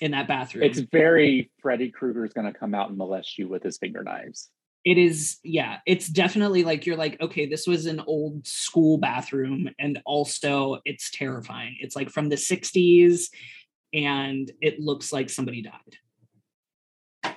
in 0.01 0.11
that 0.11 0.27
bathroom 0.27 0.63
It's 0.65 0.79
very 0.79 1.49
Freddy 1.61 1.91
Krueger's 1.91 2.33
going 2.33 2.51
to 2.51 2.57
come 2.57 2.75
out 2.75 2.89
and 2.89 2.97
molest 2.97 3.37
you 3.37 3.47
with 3.47 3.63
his 3.63 3.77
finger 3.77 4.03
knives. 4.03 4.49
It 4.85 4.97
is 4.97 5.37
yeah 5.43 5.77
it's 5.85 6.07
definitely 6.07 6.63
like 6.63 6.85
you're 6.85 6.97
like 6.97 7.19
okay 7.21 7.45
this 7.45 7.65
was 7.65 7.85
an 7.85 8.01
old 8.05 8.45
school 8.45 8.97
bathroom 8.97 9.69
and 9.79 10.01
also 10.05 10.79
it's 10.85 11.09
terrifying. 11.11 11.77
It's 11.79 11.95
like 11.95 12.09
from 12.09 12.29
the 12.29 12.35
60s 12.35 13.25
and 13.93 14.51
it 14.61 14.79
looks 14.79 15.13
like 15.13 15.29
somebody 15.29 15.61
died. 15.61 17.35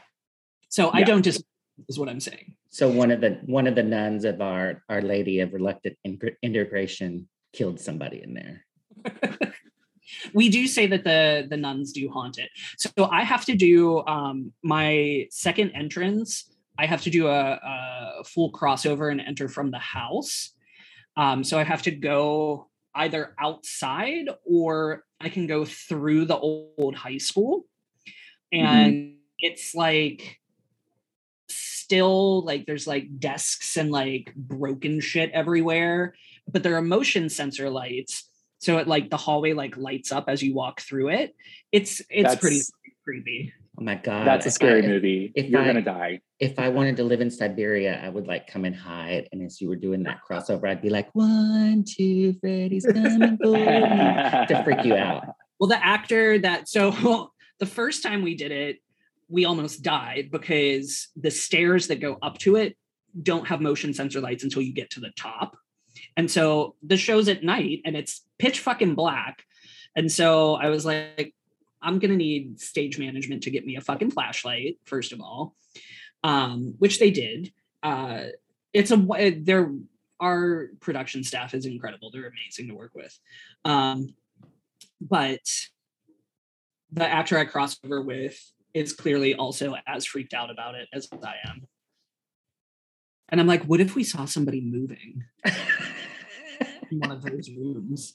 So 0.69 0.91
i 0.93 1.03
don't 1.03 1.23
just 1.23 1.45
is 1.89 1.99
what 1.99 2.09
i'm 2.09 2.21
saying. 2.21 2.57
So 2.71 2.89
one 2.91 3.11
of 3.11 3.21
the 3.21 3.39
one 3.47 3.67
of 3.67 3.75
the 3.75 3.83
nuns 3.83 4.25
of 4.25 4.41
our 4.41 4.83
Our 4.89 5.01
Lady 5.01 5.41
of 5.41 5.53
Reluctant 5.53 5.97
Integration 6.43 7.29
killed 7.53 7.81
somebody 7.81 8.23
in 8.23 8.35
there. 8.35 8.65
we 10.35 10.49
do 10.49 10.67
say 10.67 10.87
that 10.89 11.05
the 11.05 11.47
the 11.49 11.57
nuns 11.57 11.93
do 11.93 12.09
haunt 12.11 12.39
it. 12.39 12.51
So 12.77 12.91
i 13.11 13.23
have 13.23 13.45
to 13.47 13.55
do 13.55 14.05
um 14.07 14.53
my 14.63 15.27
second 15.31 15.71
entrance 15.71 16.51
i 16.79 16.87
have 16.87 17.03
to 17.03 17.11
do 17.11 17.29
a, 17.29 17.61
a 18.21 18.25
full 18.25 18.53
crossover 18.53 19.11
and 19.11 19.21
enter 19.21 19.49
from 19.49 19.71
the 19.71 19.79
house. 19.79 20.53
Um 21.17 21.45
so 21.45 21.59
i 21.59 21.65
have 21.65 21.83
to 21.83 21.91
go 21.91 22.69
either 22.95 23.35
outside 23.39 24.27
or 24.45 25.05
i 25.21 25.29
can 25.29 25.47
go 25.47 25.65
through 25.65 26.27
the 26.27 26.39
old 26.39 26.95
high 26.95 27.19
school. 27.19 27.67
And 28.53 29.17
it's 29.39 29.75
like 29.75 30.39
still 31.49 32.43
like 32.45 32.67
there's 32.67 32.87
like 32.87 33.19
desks 33.19 33.77
and 33.77 33.91
like 33.91 34.33
broken 34.35 35.01
shit 35.01 35.31
everywhere 35.33 36.15
but 36.49 36.63
there 36.63 36.77
are 36.77 36.83
motion 36.83 37.29
sensor 37.29 37.71
lights. 37.71 38.29
So 38.59 38.79
it 38.79 38.89
like 38.89 39.11
the 39.11 39.17
hallway 39.17 39.53
like 39.53 39.77
lights 39.77 40.13
up 40.13 40.27
as 40.29 40.43
you 40.43 40.55
walk 40.55 40.81
through 40.81 41.11
it. 41.11 41.35
It's 41.73 42.01
it's 42.09 42.23
That's- 42.23 42.41
pretty 42.41 42.61
creepy 43.05 43.53
Oh 43.79 43.83
my 43.83 43.95
god. 43.95 44.27
That's 44.27 44.47
a 44.47 44.51
scary 44.51 44.85
I, 44.85 44.89
movie. 44.89 45.33
if 45.35 45.49
You're 45.51 45.61
I- 45.61 45.65
going 45.65 45.77
to 45.77 45.83
die. 45.83 46.21
If 46.39 46.59
I 46.59 46.69
wanted 46.69 46.97
to 46.99 47.05
live 47.05 47.21
in 47.21 47.31
Siberia, 47.31 48.01
I 48.03 48.09
would 48.09 48.27
like 48.27 48.47
come 48.47 48.65
and 48.65 48.77
hide. 48.77 49.29
And 49.33 49.43
as 49.43 49.61
you 49.61 49.69
were 49.69 49.77
doing 49.77 50.03
that 50.05 50.21
crossover, 50.29 50.69
I'd 50.69 50.83
be 50.83 50.91
like, 50.91 51.09
one, 51.15 51.85
two, 51.87 52.35
Freddy's 52.41 52.85
coming 52.85 53.39
for 53.43 53.57
you. 53.57 53.65
To 53.65 54.63
freak 54.65 54.85
you 54.85 54.95
out. 54.95 55.25
well 55.59 55.69
the 55.69 55.85
actor 55.85 56.39
that 56.39 56.69
so 56.69 57.33
the 57.59 57.67
first 57.67 58.03
time 58.03 58.23
we 58.23 58.35
did 58.35 58.53
it 58.53 58.79
we 59.29 59.45
almost 59.45 59.83
died 59.83 60.29
because 60.31 61.09
the 61.17 61.31
stairs 61.31 61.89
that 61.89 62.01
go 62.01 62.19
up 62.23 62.39
to 62.39 62.57
it 62.57 62.77
don't 63.23 63.49
have 63.49 63.61
motion 63.61 63.95
sensor 63.95 64.21
lights 64.21 64.45
until 64.45 64.63
you 64.63 64.73
get 64.75 64.91
to 64.91 65.01
the 65.01 65.11
top 65.19 65.57
and 66.17 66.31
so 66.31 66.75
the 66.83 66.97
show's 66.97 67.29
at 67.29 67.43
night 67.43 67.81
and 67.85 67.97
it's 67.97 68.23
pitch 68.39 68.61
fucking 68.61 68.95
black 68.95 69.43
and 69.97 70.13
so 70.13 70.55
i 70.55 70.69
was 70.69 70.85
like 70.85 71.35
i'm 71.87 71.99
gonna 71.99 72.17
need 72.17 72.61
stage 72.61 72.99
management 72.99 73.43
to 73.43 73.51
get 73.51 73.67
me 73.67 73.77
a 73.77 73.81
fucking 73.81 74.11
flashlight 74.11 74.79
first 74.85 75.13
of 75.13 75.21
all 75.21 75.55
um 76.25 76.75
which 76.79 76.99
they 76.99 77.11
did 77.11 77.53
uh 77.83 78.25
it's 78.73 78.91
a 78.91 79.31
their 79.31 79.73
our 80.21 80.69
production 80.81 81.23
staff 81.23 81.55
is 81.55 81.67
incredible 81.67 82.11
they're 82.11 82.29
amazing 82.29 82.69
to 82.69 82.75
work 82.75 82.93
with 82.95 83.19
um 83.65 84.09
but 85.01 85.41
the 86.93 87.07
actor 87.07 87.39
I 87.39 87.45
crossed 87.45 87.85
over 87.85 88.01
with 88.01 88.39
is 88.75 88.93
clearly 88.93 89.35
also 89.35 89.75
as 89.87 90.05
freaked 90.05 90.35
out 90.35 90.51
about 90.51 90.75
it 90.75 90.89
as 90.93 91.09
I 91.13 91.35
am. 91.49 91.67
And 93.29 93.41
I'm 93.41 93.47
like, 93.47 93.65
what 93.65 93.81
if 93.81 93.95
we 93.95 94.05
saw 94.05 94.25
somebody 94.25 94.61
moving 94.61 95.25
in 96.91 97.01
one 97.01 97.11
of 97.11 97.23
those 97.23 97.51
rooms? 97.51 98.15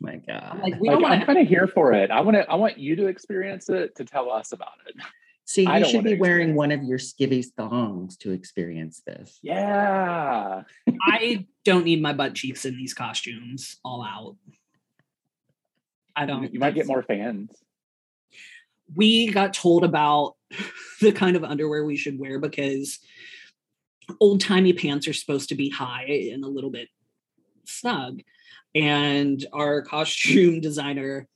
My 0.00 0.16
God. 0.16 0.42
I'm 0.50 0.60
like, 0.60 0.80
we 0.80 0.88
Like, 0.88 0.94
don't 0.94 1.02
want 1.02 1.14
I'm 1.14 1.20
to. 1.20 1.26
kind 1.26 1.38
of 1.38 1.46
here 1.48 1.66
for 1.66 1.92
it. 1.92 2.10
I 2.10 2.20
want 2.20 2.36
to. 2.36 2.50
I 2.50 2.54
want 2.56 2.78
you 2.78 2.96
to 2.96 3.06
experience 3.06 3.68
it 3.68 3.94
to 3.96 4.04
tell 4.04 4.30
us 4.32 4.52
about 4.52 4.72
it. 4.86 4.94
See, 5.44 5.66
I 5.66 5.78
you 5.78 5.84
should 5.86 6.04
be 6.04 6.14
wearing 6.16 6.50
experience 6.50 6.56
one 6.56 6.72
of 6.72 6.82
your 6.84 6.98
skivvies 6.98 7.46
thongs 7.56 8.16
to 8.18 8.30
experience 8.32 9.02
this. 9.06 9.38
Yeah. 9.42 10.62
I 11.06 11.46
don't 11.64 11.84
need 11.84 12.00
my 12.00 12.12
butt 12.12 12.34
cheeks 12.34 12.64
in 12.64 12.76
these 12.76 12.94
costumes 12.94 13.76
all 13.84 14.02
out. 14.04 14.36
I 16.16 16.26
don't. 16.26 16.52
You 16.52 16.60
might 16.60 16.74
get 16.74 16.86
more 16.86 17.02
fans. 17.02 17.50
we 18.94 19.30
got 19.30 19.54
told 19.54 19.84
about 19.84 20.34
the 21.00 21.12
kind 21.12 21.36
of 21.36 21.44
underwear 21.44 21.84
we 21.84 21.96
should 21.96 22.18
wear 22.18 22.38
because 22.38 22.98
old 24.20 24.40
timey 24.40 24.72
pants 24.72 25.06
are 25.08 25.12
supposed 25.12 25.48
to 25.50 25.54
be 25.54 25.68
high 25.70 26.28
and 26.32 26.44
a 26.44 26.48
little 26.48 26.70
bit 26.70 26.88
snug. 27.66 28.20
And 28.74 29.44
our 29.52 29.82
costume 29.82 30.60
designer 30.68 31.28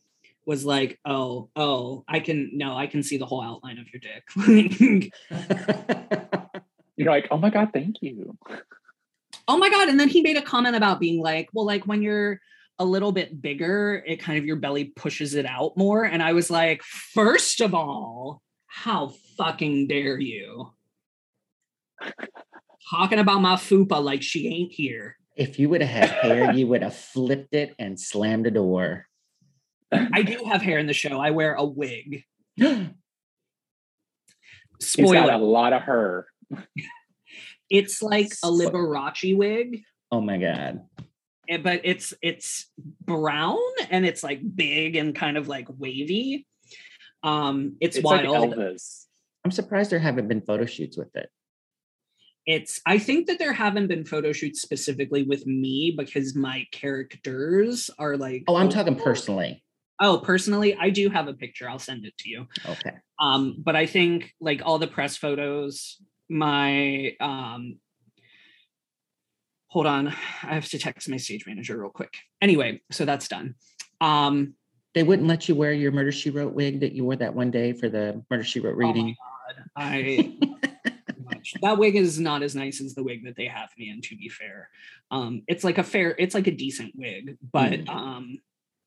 was 0.46 0.64
like, 0.64 0.98
oh, 1.04 1.50
oh, 1.56 2.04
I 2.08 2.20
can, 2.20 2.50
no, 2.54 2.76
I 2.76 2.86
can 2.86 3.02
see 3.02 3.16
the 3.16 3.26
whole 3.26 3.42
outline 3.42 3.78
of 3.78 3.86
your 3.92 4.00
dick. 4.00 4.22
You're 6.96 7.10
like, 7.10 7.28
oh 7.30 7.36
my 7.36 7.50
god, 7.50 7.70
thank 7.72 7.96
you. 8.00 8.38
oh 9.48 9.58
my 9.58 9.68
God. 9.68 9.88
And 9.88 10.00
then 10.00 10.08
he 10.08 10.22
made 10.22 10.36
a 10.36 10.42
comment 10.42 10.76
about 10.76 11.00
being 11.00 11.20
like, 11.20 11.48
well, 11.52 11.66
like 11.66 11.86
when 11.86 12.00
you're 12.00 12.40
a 12.78 12.84
little 12.84 13.12
bit 13.12 13.40
bigger, 13.40 14.02
it 14.06 14.16
kind 14.16 14.38
of 14.38 14.44
your 14.44 14.56
belly 14.56 14.84
pushes 14.84 15.34
it 15.34 15.46
out 15.46 15.76
more. 15.76 16.04
And 16.04 16.22
I 16.22 16.32
was 16.32 16.50
like, 16.50 16.82
first 16.82 17.60
of 17.60 17.74
all, 17.74 18.42
how 18.66 19.12
fucking 19.36 19.88
dare 19.88 20.18
you? 20.18 20.72
Talking 22.90 23.18
about 23.18 23.40
my 23.40 23.54
fupa 23.54 24.02
like 24.02 24.22
she 24.22 24.48
ain't 24.48 24.72
here. 24.72 25.16
If 25.36 25.58
you 25.58 25.68
would 25.68 25.82
have 25.82 25.90
had 25.90 26.10
hair, 26.10 26.52
you 26.52 26.66
would 26.68 26.82
have 26.82 26.96
flipped 26.96 27.54
it 27.54 27.74
and 27.78 27.98
slammed 28.00 28.46
a 28.46 28.50
door. 28.50 29.06
I 29.92 30.22
do 30.22 30.44
have 30.46 30.62
hair 30.62 30.78
in 30.78 30.86
the 30.86 30.92
show. 30.92 31.20
I 31.20 31.30
wear 31.30 31.54
a 31.54 31.64
wig. 31.64 32.24
He's 32.56 32.88
Spoiler. 34.80 35.14
got 35.26 35.40
a 35.40 35.44
lot 35.44 35.72
of 35.72 35.82
her. 35.82 36.26
It's 37.68 38.00
like 38.00 38.28
a 38.44 38.48
Liberace 38.48 39.36
wig, 39.36 39.82
oh 40.12 40.20
my 40.20 40.38
God. 40.38 40.82
eh, 41.48 41.56
but 41.56 41.80
it's 41.82 42.14
it's 42.22 42.70
brown 43.04 43.58
and 43.90 44.06
it's 44.06 44.22
like 44.22 44.40
big 44.54 44.94
and 44.94 45.16
kind 45.16 45.36
of 45.36 45.48
like 45.48 45.66
wavy. 45.76 46.46
Um, 47.24 47.74
it's, 47.80 47.96
It's 47.96 48.04
like 48.04 48.24
wild. 48.24 48.54
Elvis. 48.54 49.06
I'm 49.44 49.50
surprised 49.50 49.90
there 49.90 49.98
haven't 49.98 50.28
been 50.28 50.42
photo 50.42 50.64
shoots 50.64 50.96
with 50.96 51.14
it. 51.16 51.28
It's 52.46 52.80
i 52.86 52.98
think 52.98 53.26
that 53.26 53.38
there 53.38 53.52
haven't 53.52 53.88
been 53.88 54.04
photo 54.04 54.32
shoots 54.32 54.62
specifically 54.62 55.22
with 55.24 55.46
me 55.46 55.94
because 55.96 56.34
my 56.36 56.64
characters 56.72 57.90
are 57.98 58.16
like 58.16 58.44
Oh, 58.48 58.56
I'm 58.56 58.68
talking 58.68 58.94
personally. 58.96 59.62
oh 60.00 60.18
personally 60.18 60.76
i 60.78 60.90
do 60.90 61.08
have 61.10 61.26
a 61.28 61.34
picture 61.34 61.68
i'll 61.68 61.78
send 61.78 62.04
it 62.04 62.16
to 62.18 62.28
you 62.28 62.46
Okay. 62.68 62.92
um 63.18 63.56
but 63.58 63.74
i 63.76 63.86
think 63.86 64.32
like 64.40 64.62
all 64.64 64.78
the 64.78 64.86
press 64.86 65.16
photos 65.16 66.00
my 66.28 67.12
um 67.20 67.78
hold 69.68 69.86
on 69.86 70.08
i 70.08 70.54
have 70.54 70.68
to 70.68 70.78
text 70.78 71.08
my 71.08 71.16
stage 71.16 71.46
manager 71.46 71.78
real 71.80 71.90
quick 71.90 72.14
anyway 72.40 72.80
so 72.90 73.04
that's 73.04 73.28
done 73.28 73.54
um 74.00 74.54
They 74.94 75.02
wouldn't 75.02 75.28
let 75.28 75.48
you 75.48 75.54
wear 75.54 75.72
your 75.72 75.92
Murder 75.92 76.12
She 76.12 76.30
Wrote 76.30 76.54
wig 76.54 76.80
that 76.80 76.92
you 76.92 77.04
wore 77.04 77.16
that 77.16 77.34
one 77.34 77.50
day 77.50 77.72
for 77.74 77.88
the 77.88 78.22
Murder 78.30 78.44
She 78.44 78.60
Wrote 78.60 78.76
oh 78.76 78.80
my 78.80 78.86
reading. 78.86 79.16
God, 79.46 79.64
i. 79.76 80.36
That 81.62 81.78
wig 81.78 81.96
is 81.96 82.18
not 82.20 82.42
as 82.42 82.54
nice 82.54 82.80
as 82.80 82.94
the 82.94 83.02
wig 83.02 83.24
that 83.24 83.36
they 83.36 83.46
have 83.46 83.70
me 83.78 83.90
in, 83.90 84.00
to 84.02 84.16
be 84.16 84.28
fair. 84.28 84.68
Um, 85.10 85.42
it's 85.48 85.64
like 85.64 85.78
a 85.78 85.82
fair, 85.82 86.14
it's 86.18 86.34
like 86.34 86.46
a 86.46 86.50
decent 86.52 86.92
wig, 86.96 87.36
but 87.52 87.72
Mm. 87.72 87.88
um, 87.88 88.38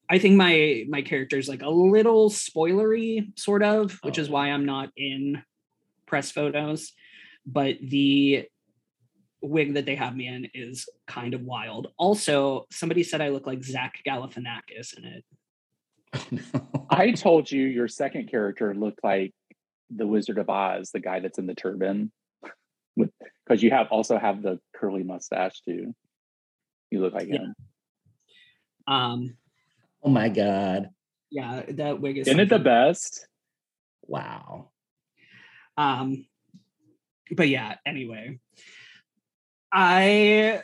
I 0.10 0.18
think 0.20 0.36
my 0.36 0.86
my 0.90 1.02
character 1.04 1.38
is 1.38 1.48
like 1.48 1.62
a 1.62 1.70
little 1.70 2.30
spoilery, 2.30 3.38
sort 3.38 3.62
of, 3.64 4.00
which 4.04 4.18
is 4.18 4.30
Oh. 4.30 4.34
why 4.34 4.50
I'm 4.50 4.66
not 4.66 4.90
in 4.98 5.44
press 6.06 6.32
photos. 6.32 6.92
But 7.46 7.78
the 7.82 8.48
wig 9.42 9.76
that 9.76 9.86
they 9.86 9.96
have 9.96 10.16
me 10.16 10.28
in 10.28 10.50
is 10.54 10.90
kind 11.08 11.34
of 11.34 11.42
wild. 11.44 11.94
Also, 11.98 12.66
somebody 12.72 13.04
said 13.04 13.22
I 13.22 13.30
look 13.30 13.48
like 13.48 13.64
Zach 13.64 14.02
Galifianakis 14.06 14.98
in 14.98 15.06
it. 15.06 15.26
Oh, 16.14 16.26
no. 16.32 16.88
I 16.90 17.12
told 17.12 17.52
you 17.52 17.64
your 17.64 17.88
second 17.88 18.30
character 18.30 18.74
looked 18.74 19.04
like 19.04 19.34
the 19.90 20.06
Wizard 20.08 20.38
of 20.40 20.50
Oz, 20.50 20.92
the 20.92 21.00
guy 21.00 21.20
that's 21.20 21.40
in 21.40 21.46
the 21.48 21.56
turban, 21.56 22.12
with 22.96 23.12
because 23.46 23.64
you 23.64 23.72
have 23.72 23.88
also 23.92 24.18
have 24.18 24.42
the 24.42 24.60
curly 24.76 25.04
mustache 25.04 25.62
too. 25.62 25.94
You 26.92 27.02
look 27.02 27.14
like 27.14 27.28
Yeah. 27.28 27.38
him. 27.40 27.56
Um, 28.88 29.38
oh 30.04 30.10
my 30.10 30.30
God. 30.30 30.90
yeah, 31.30 31.64
that 31.70 32.02
wig 32.02 32.18
is. 32.18 32.28
Isn't 32.28 32.40
it 32.40 32.50
the 32.50 32.60
best? 32.60 33.28
Wow. 34.04 34.72
Um, 35.78 36.26
but 37.32 37.48
yeah, 37.48 37.76
anyway, 37.86 38.40
I 39.72 40.62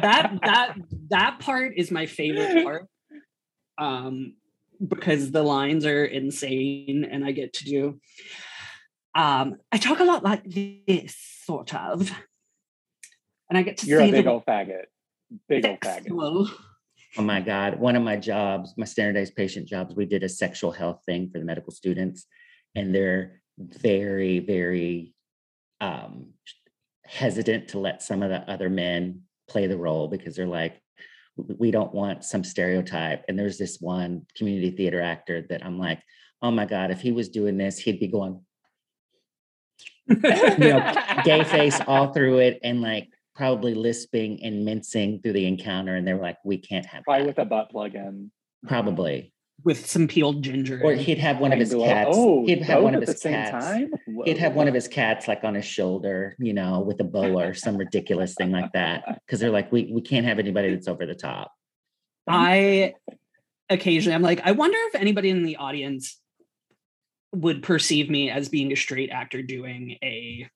that 0.00 0.38
that 0.42 0.74
that 1.10 1.38
part 1.40 1.74
is 1.76 1.90
my 1.90 2.06
favorite 2.06 2.64
part. 2.64 2.86
Um, 3.78 4.36
because 4.86 5.30
the 5.30 5.42
lines 5.42 5.84
are 5.84 6.04
insane 6.04 7.06
and 7.10 7.24
I 7.24 7.32
get 7.32 7.52
to 7.54 7.64
do 7.64 8.00
um 9.20 9.56
I 9.70 9.78
talk 9.78 10.00
a 10.00 10.04
lot 10.04 10.24
like 10.24 10.44
this, 10.44 11.16
sort 11.44 11.74
of. 11.74 12.10
And 13.48 13.58
I 13.58 13.62
get 13.62 13.78
to 13.78 13.86
You're 13.86 14.00
say 14.00 14.08
a 14.08 14.12
big 14.12 14.26
old 14.26 14.46
faggot. 14.46 14.84
Big 15.48 15.66
old 15.66 15.80
faggot. 15.80 16.50
Oh 17.18 17.22
my 17.22 17.40
God. 17.40 17.80
One 17.80 17.96
of 17.96 18.02
my 18.02 18.16
jobs, 18.16 18.74
my 18.76 18.84
standardized 18.84 19.34
patient 19.34 19.66
jobs, 19.66 19.94
we 19.94 20.06
did 20.06 20.22
a 20.22 20.28
sexual 20.28 20.70
health 20.70 21.02
thing 21.04 21.28
for 21.30 21.38
the 21.38 21.44
medical 21.44 21.72
students, 21.72 22.26
and 22.76 22.94
they're 22.94 23.42
very, 23.58 24.38
very 24.38 25.14
um, 25.80 26.34
hesitant 27.04 27.68
to 27.68 27.78
let 27.78 28.02
some 28.02 28.22
of 28.22 28.30
the 28.30 28.48
other 28.48 28.70
men 28.70 29.22
play 29.48 29.66
the 29.66 29.76
role 29.76 30.06
because 30.06 30.36
they're 30.36 30.46
like, 30.46 30.80
we 31.36 31.70
don't 31.70 31.92
want 31.92 32.24
some 32.24 32.44
stereotype. 32.44 33.24
And 33.26 33.38
there's 33.38 33.58
this 33.58 33.78
one 33.80 34.26
community 34.36 34.70
theater 34.70 35.02
actor 35.02 35.44
that 35.48 35.64
I'm 35.64 35.78
like, 35.78 36.00
oh 36.42 36.50
my 36.50 36.66
God, 36.66 36.90
if 36.90 37.00
he 37.00 37.12
was 37.12 37.28
doing 37.28 37.56
this, 37.58 37.78
he'd 37.78 38.00
be 38.00 38.06
going, 38.08 38.40
you 40.58 40.58
know, 40.58 40.94
gay 41.24 41.44
face 41.44 41.80
all 41.86 42.12
through 42.12 42.38
it 42.38 42.58
and 42.62 42.80
like 42.82 43.08
probably 43.34 43.74
lisping 43.74 44.42
and 44.42 44.64
mincing 44.64 45.20
through 45.22 45.32
the 45.32 45.46
encounter. 45.46 45.94
And 45.96 46.06
they 46.06 46.12
were 46.12 46.20
like, 46.20 46.36
we 46.44 46.58
can't 46.58 46.84
have 46.86 47.04
Probably 47.04 47.22
that. 47.22 47.28
with 47.28 47.38
a 47.38 47.44
butt 47.46 47.70
plug 47.70 47.94
in. 47.94 48.30
probably. 48.66 49.32
with 49.64 49.86
some 49.86 50.08
peeled 50.08 50.42
ginger. 50.42 50.80
Or 50.82 50.92
he'd 50.94 51.18
have 51.18 51.38
one 51.38 51.52
of 51.52 51.58
his 51.58 51.72
cats. 51.72 52.10
Oh, 52.12 52.44
he'd 52.46 52.62
have 52.62 52.82
one 52.82 52.94
of 52.94 53.02
his 53.02 53.22
cats. 53.22 53.50
time. 53.64 53.92
He'd 54.24 54.38
have 54.38 54.54
one 54.54 54.68
of 54.68 54.74
his 54.74 54.88
cats 54.88 55.28
like 55.28 55.44
on 55.44 55.54
his 55.54 55.64
shoulder, 55.64 56.36
you 56.38 56.52
know, 56.52 56.80
with 56.80 57.00
a 57.00 57.04
boa 57.04 57.48
or 57.48 57.54
some 57.54 57.76
ridiculous 57.76 58.34
thing 58.34 58.50
like 58.50 58.72
that. 58.72 59.04
Because 59.26 59.40
they're 59.40 59.50
like, 59.50 59.70
we 59.72 59.90
we 59.92 60.00
can't 60.02 60.26
have 60.26 60.38
anybody 60.38 60.70
that's 60.74 60.88
over 60.88 61.06
the 61.06 61.14
top. 61.14 61.52
I 62.28 62.94
occasionally 63.68 64.14
I'm 64.14 64.22
like, 64.22 64.40
I 64.44 64.52
wonder 64.52 64.76
if 64.88 64.94
anybody 65.00 65.30
in 65.30 65.44
the 65.44 65.56
audience 65.56 66.19
would 67.32 67.62
perceive 67.62 68.10
me 68.10 68.30
as 68.30 68.48
being 68.48 68.72
a 68.72 68.76
straight 68.76 69.10
actor 69.10 69.42
doing 69.42 69.96
a 70.02 70.48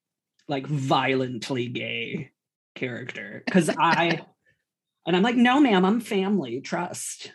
like 0.49 0.67
violently 0.67 1.69
gay 1.69 2.31
character. 2.75 3.43
Cause 3.51 3.71
I 3.71 4.21
and 5.07 5.17
I'm 5.17 5.23
like, 5.23 5.37
no, 5.37 5.61
ma'am, 5.61 5.85
I'm 5.85 6.01
family, 6.01 6.61
trust. 6.61 7.33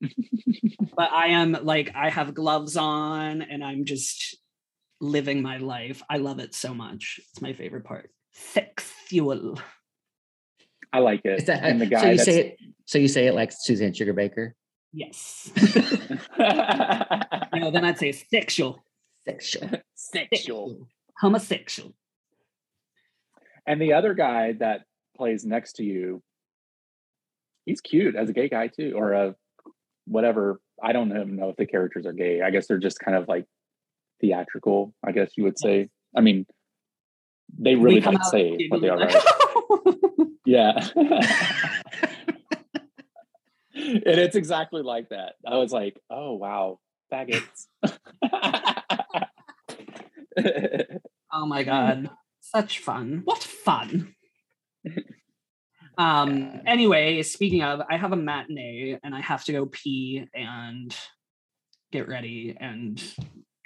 but 0.00 1.12
I 1.12 1.28
am 1.28 1.56
like, 1.62 1.92
I 1.94 2.10
have 2.10 2.34
gloves 2.34 2.76
on 2.76 3.42
and 3.42 3.62
I'm 3.62 3.84
just 3.84 4.36
living 5.00 5.42
my 5.42 5.58
life. 5.58 6.02
I 6.08 6.18
love 6.18 6.38
it 6.38 6.54
so 6.54 6.74
much. 6.74 7.20
It's 7.30 7.42
my 7.42 7.52
favorite 7.52 7.84
part. 7.84 8.10
Sexual. 8.32 9.58
I 10.92 11.00
like 11.00 11.20
it. 11.24 11.46
that 11.46 11.62
and 11.62 11.80
the 11.80 11.86
guy 11.86 11.98
so 11.98 12.04
guy 12.04 12.12
you 12.12 12.18
say 12.18 12.40
it 12.40 12.58
so 12.86 12.98
you 12.98 13.08
say 13.08 13.26
it 13.26 13.34
like 13.34 13.52
Suzanne 13.52 13.92
Sugarbaker? 13.92 14.52
Yes. 14.96 15.50
know, 17.66 17.70
then 17.70 17.84
I'd 17.84 17.98
say 17.98 18.12
sexual. 18.12 18.82
Sexual. 19.26 19.70
sexual. 19.94 20.88
Homosexual. 21.20 21.92
And 23.66 23.78
the 23.78 23.92
other 23.92 24.14
guy 24.14 24.52
that 24.60 24.84
plays 25.14 25.44
next 25.44 25.74
to 25.74 25.84
you, 25.84 26.22
he's 27.66 27.82
cute 27.82 28.16
as 28.16 28.30
a 28.30 28.32
gay 28.32 28.48
guy 28.48 28.68
too, 28.68 28.94
or 28.96 29.12
a 29.12 29.34
whatever. 30.06 30.60
I 30.82 30.92
don't 30.92 31.10
even 31.10 31.36
know 31.36 31.50
if 31.50 31.56
the 31.56 31.66
characters 31.66 32.06
are 32.06 32.14
gay. 32.14 32.40
I 32.40 32.50
guess 32.50 32.66
they're 32.66 32.78
just 32.78 32.98
kind 32.98 33.18
of 33.18 33.28
like 33.28 33.44
theatrical. 34.22 34.94
I 35.04 35.12
guess 35.12 35.32
you 35.36 35.44
would 35.44 35.58
say. 35.58 35.90
I 36.16 36.22
mean, 36.22 36.46
they 37.58 37.74
really 37.74 38.00
don't 38.00 38.24
say 38.24 38.66
what 38.70 38.80
they 38.80 38.88
are. 38.88 38.96
Right? 38.96 39.14
Yeah. 40.46 40.78
and 43.86 44.02
it's 44.06 44.36
exactly 44.36 44.82
like 44.82 45.08
that. 45.10 45.34
I 45.46 45.56
was 45.56 45.72
like, 45.72 45.98
oh 46.10 46.34
wow, 46.34 46.78
faggots. 47.12 47.66
Oh 51.32 51.46
my 51.46 51.62
god. 51.72 52.10
Such 52.40 52.80
fun. 52.80 53.22
What 53.24 53.42
fun. 53.42 54.14
Um 55.98 56.60
anyway, 56.66 57.22
speaking 57.22 57.62
of, 57.62 57.80
I 57.88 57.96
have 57.96 58.12
a 58.12 58.16
matinee 58.16 58.98
and 59.02 59.14
I 59.14 59.22
have 59.22 59.44
to 59.44 59.52
go 59.52 59.64
pee 59.64 60.26
and 60.34 60.94
get 61.90 62.06
ready 62.06 62.54
and 62.60 63.02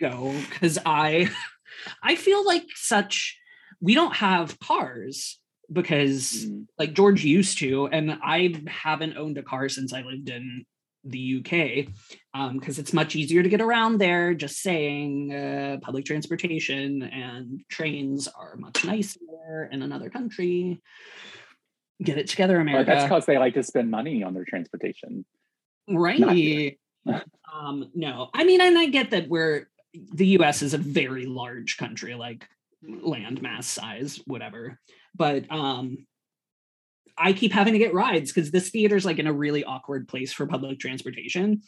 go 0.01 0.33
cuz 0.53 0.79
I 0.87 1.29
I 2.05 2.15
feel 2.15 2.47
like 2.47 2.67
such 2.77 3.37
we 3.81 3.95
don't 3.95 4.15
have 4.15 4.61
cars 4.61 5.40
because 5.73 6.47
Mm. 6.47 6.67
like 6.79 6.95
George 6.95 7.25
used 7.25 7.59
to, 7.59 7.87
and 7.87 8.19
I 8.23 8.55
haven't 8.67 9.17
owned 9.17 9.39
a 9.39 9.43
car 9.43 9.69
since 9.69 9.93
I 9.93 10.03
lived 10.03 10.29
in 10.29 10.65
the 11.05 11.39
UK 11.39 11.89
because 12.55 12.79
it's 12.79 12.93
much 12.93 13.17
easier 13.17 13.43
to 13.43 13.49
get 13.49 13.61
around 13.61 13.99
there. 13.99 14.35
Just 14.35 14.61
saying, 14.61 15.33
uh, 15.35 15.79
public 15.81 16.05
transportation 16.05 17.03
and 17.03 17.61
trains 17.71 18.29
are 18.29 18.57
much 18.57 18.85
nicer 18.85 19.69
in 19.71 19.83
another 19.83 20.11
country. 20.11 20.83
Get 22.03 22.19
it 22.19 22.29
together, 22.29 22.59
America. 22.61 22.91
that's 22.91 23.05
because 23.05 23.27
they 23.27 23.39
like 23.39 23.55
to 23.55 23.63
spend 23.63 23.91
money 23.91 24.23
on 24.23 24.35
their 24.35 24.45
transportation. 24.45 25.25
right. 25.89 26.79
um, 27.53 27.91
no, 27.95 28.29
I 28.35 28.45
mean, 28.45 28.61
and 28.61 28.79
I 28.79 28.87
get 28.87 29.11
that 29.11 29.29
we're 29.29 29.69
the 30.13 30.27
US 30.39 30.63
is 30.63 30.75
a 30.75 30.79
very 30.79 31.27
large 31.27 31.77
country, 31.77 32.15
like 32.15 32.47
land 32.83 33.43
mass 33.43 33.67
size, 33.67 34.21
whatever. 34.27 34.79
But 35.15 35.51
um 35.51 36.07
I 37.19 37.33
keep 37.33 37.53
having 37.53 37.75
to 37.75 37.79
get 37.79 37.93
rides 37.93 38.33
because 38.33 38.51
this 38.51 38.71
theater 38.71 38.97
is 38.97 39.05
like 39.05 39.19
in 39.19 39.27
a 39.27 39.33
really 39.33 39.65
awkward 39.65 40.09
place 40.09 40.33
for 40.33 40.47
public 40.47 40.79
transportation 40.79 41.63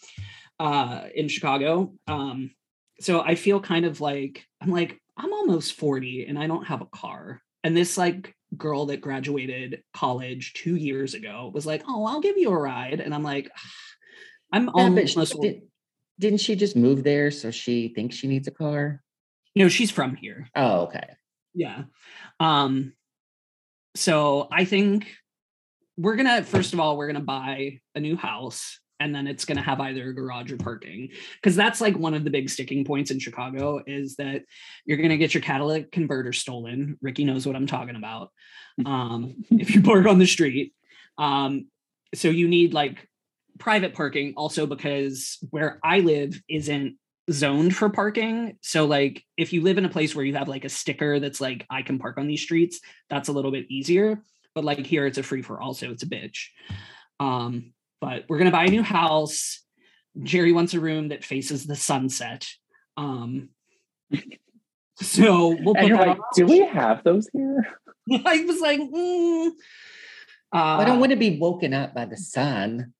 uh 0.58 1.08
in 1.14 1.28
Chicago. 1.28 1.94
Um 2.06 2.54
so 3.00 3.20
I 3.20 3.34
feel 3.34 3.60
kind 3.60 3.84
of 3.84 4.00
like 4.00 4.44
I'm 4.60 4.70
like 4.70 5.00
I'm 5.16 5.32
almost 5.32 5.74
40 5.74 6.26
and 6.26 6.38
I 6.38 6.46
don't 6.46 6.66
have 6.66 6.80
a 6.80 6.86
car. 6.86 7.42
And 7.64 7.76
this 7.76 7.98
like 7.98 8.34
girl 8.56 8.86
that 8.86 9.00
graduated 9.00 9.82
college 9.94 10.52
2 10.54 10.76
years 10.76 11.14
ago 11.14 11.50
was 11.54 11.64
like, 11.64 11.82
"Oh, 11.88 12.04
I'll 12.04 12.20
give 12.20 12.36
you 12.36 12.50
a 12.50 12.58
ride." 12.58 13.00
And 13.00 13.14
I'm 13.14 13.22
like, 13.22 13.50
I'm 14.52 14.68
Yeah, 14.68 14.72
almost 14.84 15.40
did, 15.40 15.62
didn't 16.18 16.40
she 16.40 16.56
just 16.56 16.76
move 16.76 17.04
there 17.04 17.30
so 17.30 17.50
she 17.50 17.88
thinks 17.88 18.16
she 18.16 18.28
needs 18.28 18.48
a 18.48 18.50
car? 18.50 19.02
know, 19.54 19.68
she's 19.68 19.90
from 19.90 20.16
here. 20.16 20.48
Oh, 20.54 20.82
okay. 20.82 21.08
Yeah. 21.54 21.84
Um 22.40 22.94
so 23.94 24.48
I 24.50 24.64
think 24.64 25.06
we're 25.96 26.16
to 26.16 26.42
first 26.42 26.72
of 26.72 26.80
all 26.80 26.96
we're 26.96 27.06
to 27.16 27.20
buy 27.20 27.80
a 27.94 28.00
new 28.00 28.16
house 28.16 28.80
and 28.98 29.14
then 29.14 29.26
it's 29.26 29.44
going 29.44 29.56
to 29.56 29.62
have 29.62 29.80
either 29.80 30.10
a 30.10 30.14
garage 30.14 30.52
or 30.52 30.56
parking 30.56 31.08
because 31.34 31.56
that's 31.56 31.80
like 31.80 31.98
one 31.98 32.14
of 32.14 32.24
the 32.24 32.30
big 32.30 32.48
sticking 32.48 32.84
points 32.84 33.10
in 33.10 33.18
Chicago 33.18 33.82
is 33.86 34.16
that 34.16 34.42
you're 34.84 34.96
going 34.96 35.10
to 35.10 35.16
get 35.16 35.34
your 35.34 35.42
catalytic 35.42 35.90
converter 35.90 36.32
stolen. 36.32 36.96
Ricky 37.02 37.24
knows 37.24 37.46
what 37.46 37.56
I'm 37.56 37.66
talking 37.66 37.96
about. 37.96 38.30
Um 38.86 39.44
if 39.50 39.74
you 39.74 39.82
park 39.82 40.06
on 40.06 40.18
the 40.18 40.26
street. 40.26 40.72
Um 41.18 41.66
so 42.14 42.28
you 42.28 42.48
need 42.48 42.72
like 42.72 43.06
private 43.58 43.92
parking 43.92 44.32
also 44.34 44.66
because 44.66 45.36
where 45.50 45.78
I 45.84 46.00
live 46.00 46.40
isn't 46.48 46.96
zoned 47.30 47.74
for 47.76 47.88
parking. 47.88 48.56
So 48.62 48.84
like 48.84 49.24
if 49.36 49.52
you 49.52 49.62
live 49.62 49.78
in 49.78 49.84
a 49.84 49.88
place 49.90 50.14
where 50.14 50.24
you 50.24 50.34
have 50.34 50.48
like 50.48 50.64
a 50.64 50.68
sticker 50.68 51.20
that's 51.20 51.40
like 51.40 51.66
I 51.70 51.82
can 51.82 51.98
park 51.98 52.18
on 52.18 52.26
these 52.26 52.42
streets, 52.42 52.80
that's 53.08 53.28
a 53.28 53.32
little 53.32 53.50
bit 53.52 53.70
easier. 53.70 54.22
But 54.54 54.64
like 54.64 54.84
here 54.84 55.06
it's 55.06 55.18
a 55.18 55.22
free 55.22 55.42
for 55.42 55.60
all, 55.60 55.74
so 55.74 55.90
it's 55.90 56.02
a 56.02 56.06
bitch. 56.06 56.48
Um, 57.20 57.72
but 58.00 58.24
we're 58.28 58.38
gonna 58.38 58.50
buy 58.50 58.64
a 58.64 58.70
new 58.70 58.82
house. 58.82 59.60
Jerry 60.22 60.52
wants 60.52 60.74
a 60.74 60.80
room 60.80 61.08
that 61.08 61.24
faces 61.24 61.64
the 61.66 61.76
sunset. 61.76 62.46
Um 62.96 63.50
so 65.00 65.56
we'll 65.60 65.76
And 65.76 65.84
put 65.84 65.86
you're 65.86 65.98
that 65.98 66.08
like, 66.08 66.18
do 66.34 66.46
we 66.46 66.60
have 66.66 67.02
those 67.04 67.28
here? 67.32 67.66
I 68.26 68.44
was 68.44 68.60
like, 68.60 68.80
mm. 68.80 69.50
I 70.52 70.84
don't 70.84 70.96
Uh, 70.96 71.00
want 71.00 71.10
to 71.10 71.16
be 71.16 71.38
woken 71.38 71.72
up 71.72 71.94
by 71.94 72.04
the 72.04 72.16
sun. 72.16 72.92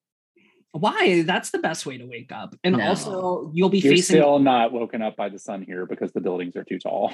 Why? 0.73 1.23
That's 1.23 1.51
the 1.51 1.59
best 1.59 1.87
way 1.87 1.99
to 1.99 2.05
wake 2.07 2.33
up. 2.33 2.55
And 2.65 2.77
No. 2.77 2.89
also 2.89 3.51
you'll 3.55 3.69
be 3.69 3.79
You're 3.79 3.93
facing 3.93 4.17
still 4.17 4.39
not 4.39 4.73
woken 4.73 5.03
up 5.03 5.17
by 5.17 5.29
the 5.29 5.39
sun 5.39 5.63
here 5.63 5.87
because 5.87 6.13
the 6.13 6.21
buildings 6.21 6.57
are 6.57 6.65
too 6.65 6.79
tall. 6.79 7.13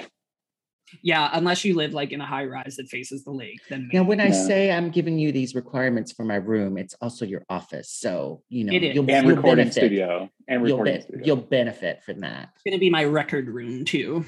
yeah, 1.03 1.29
unless 1.33 1.63
you 1.65 1.75
live 1.75 1.93
like 1.93 2.11
in 2.11 2.19
a 2.21 2.25
high 2.25 2.45
rise 2.45 2.77
that 2.77 2.87
faces 2.87 3.23
the 3.23 3.31
lake, 3.31 3.59
then 3.69 3.89
Now, 3.93 3.99
maybe. 3.99 4.07
when 4.09 4.21
I 4.21 4.27
Yeah. 4.27 4.47
say 4.47 4.71
I'm 4.71 4.89
giving 4.89 5.19
you 5.19 5.31
these 5.31 5.53
requirements 5.55 6.11
for 6.11 6.23
my 6.23 6.35
room, 6.37 6.77
it's 6.77 6.95
also 7.01 7.25
your 7.25 7.43
office. 7.49 7.91
So, 7.91 8.41
you 8.49 8.63
know, 8.63 8.73
It 8.73 8.83
is. 8.83 8.95
you'll, 8.95 9.09
And 9.11 9.27
you'll 9.27 9.35
recording 9.35 9.65
benefit. 9.65 9.73
studio. 9.73 10.29
And 10.47 10.67
You'll, 10.67 10.83
be- 10.83 11.01
studio. 11.01 11.25
you'll 11.25 11.35
benefit 11.35 12.01
from 12.03 12.21
that. 12.21 12.49
It's 12.55 12.63
gonna 12.65 12.79
be 12.79 12.89
my 12.89 13.03
record 13.03 13.47
room 13.49 13.85
too. 13.85 14.25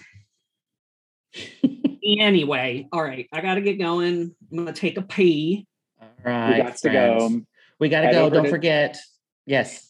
anyway, 2.04 2.88
all 2.91 3.04
right, 3.04 3.28
I 3.32 3.41
gotta 3.41 3.62
get 3.62 3.80
going. 3.80 4.36
I'm 4.52 4.58
gonna 4.58 4.74
take 4.74 4.98
a 4.98 5.02
pee. 5.02 5.65
All 6.02 6.08
we 6.26 6.32
right. 6.32 6.58
got 6.63 6.78
to 6.78 6.89
go. 6.89 7.41
We 7.80 7.89
got 7.89 8.02
to 8.02 8.08
Head 8.08 8.13
go. 8.13 8.30
Don't 8.30 8.44
to- 8.46 8.50
forget. 8.50 8.98
Yes. 9.45 9.89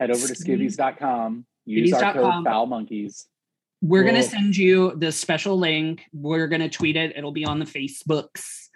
Head 0.00 0.10
over 0.10 0.26
to 0.26 0.34
skivvies.com. 0.34 1.44
Use 1.66 1.92
our 1.92 2.12
code 2.12 2.44
Foul 2.44 2.66
Monkeys. 2.66 3.26
We're 3.82 4.04
gonna 4.04 4.22
send 4.22 4.56
you 4.56 4.94
the 4.96 5.12
special 5.12 5.58
link. 5.58 6.02
We're 6.12 6.48
gonna 6.48 6.68
tweet 6.68 6.96
it. 6.96 7.16
It'll 7.16 7.32
be 7.32 7.44
on 7.44 7.58
the 7.58 7.64
Facebooks. 7.64 8.66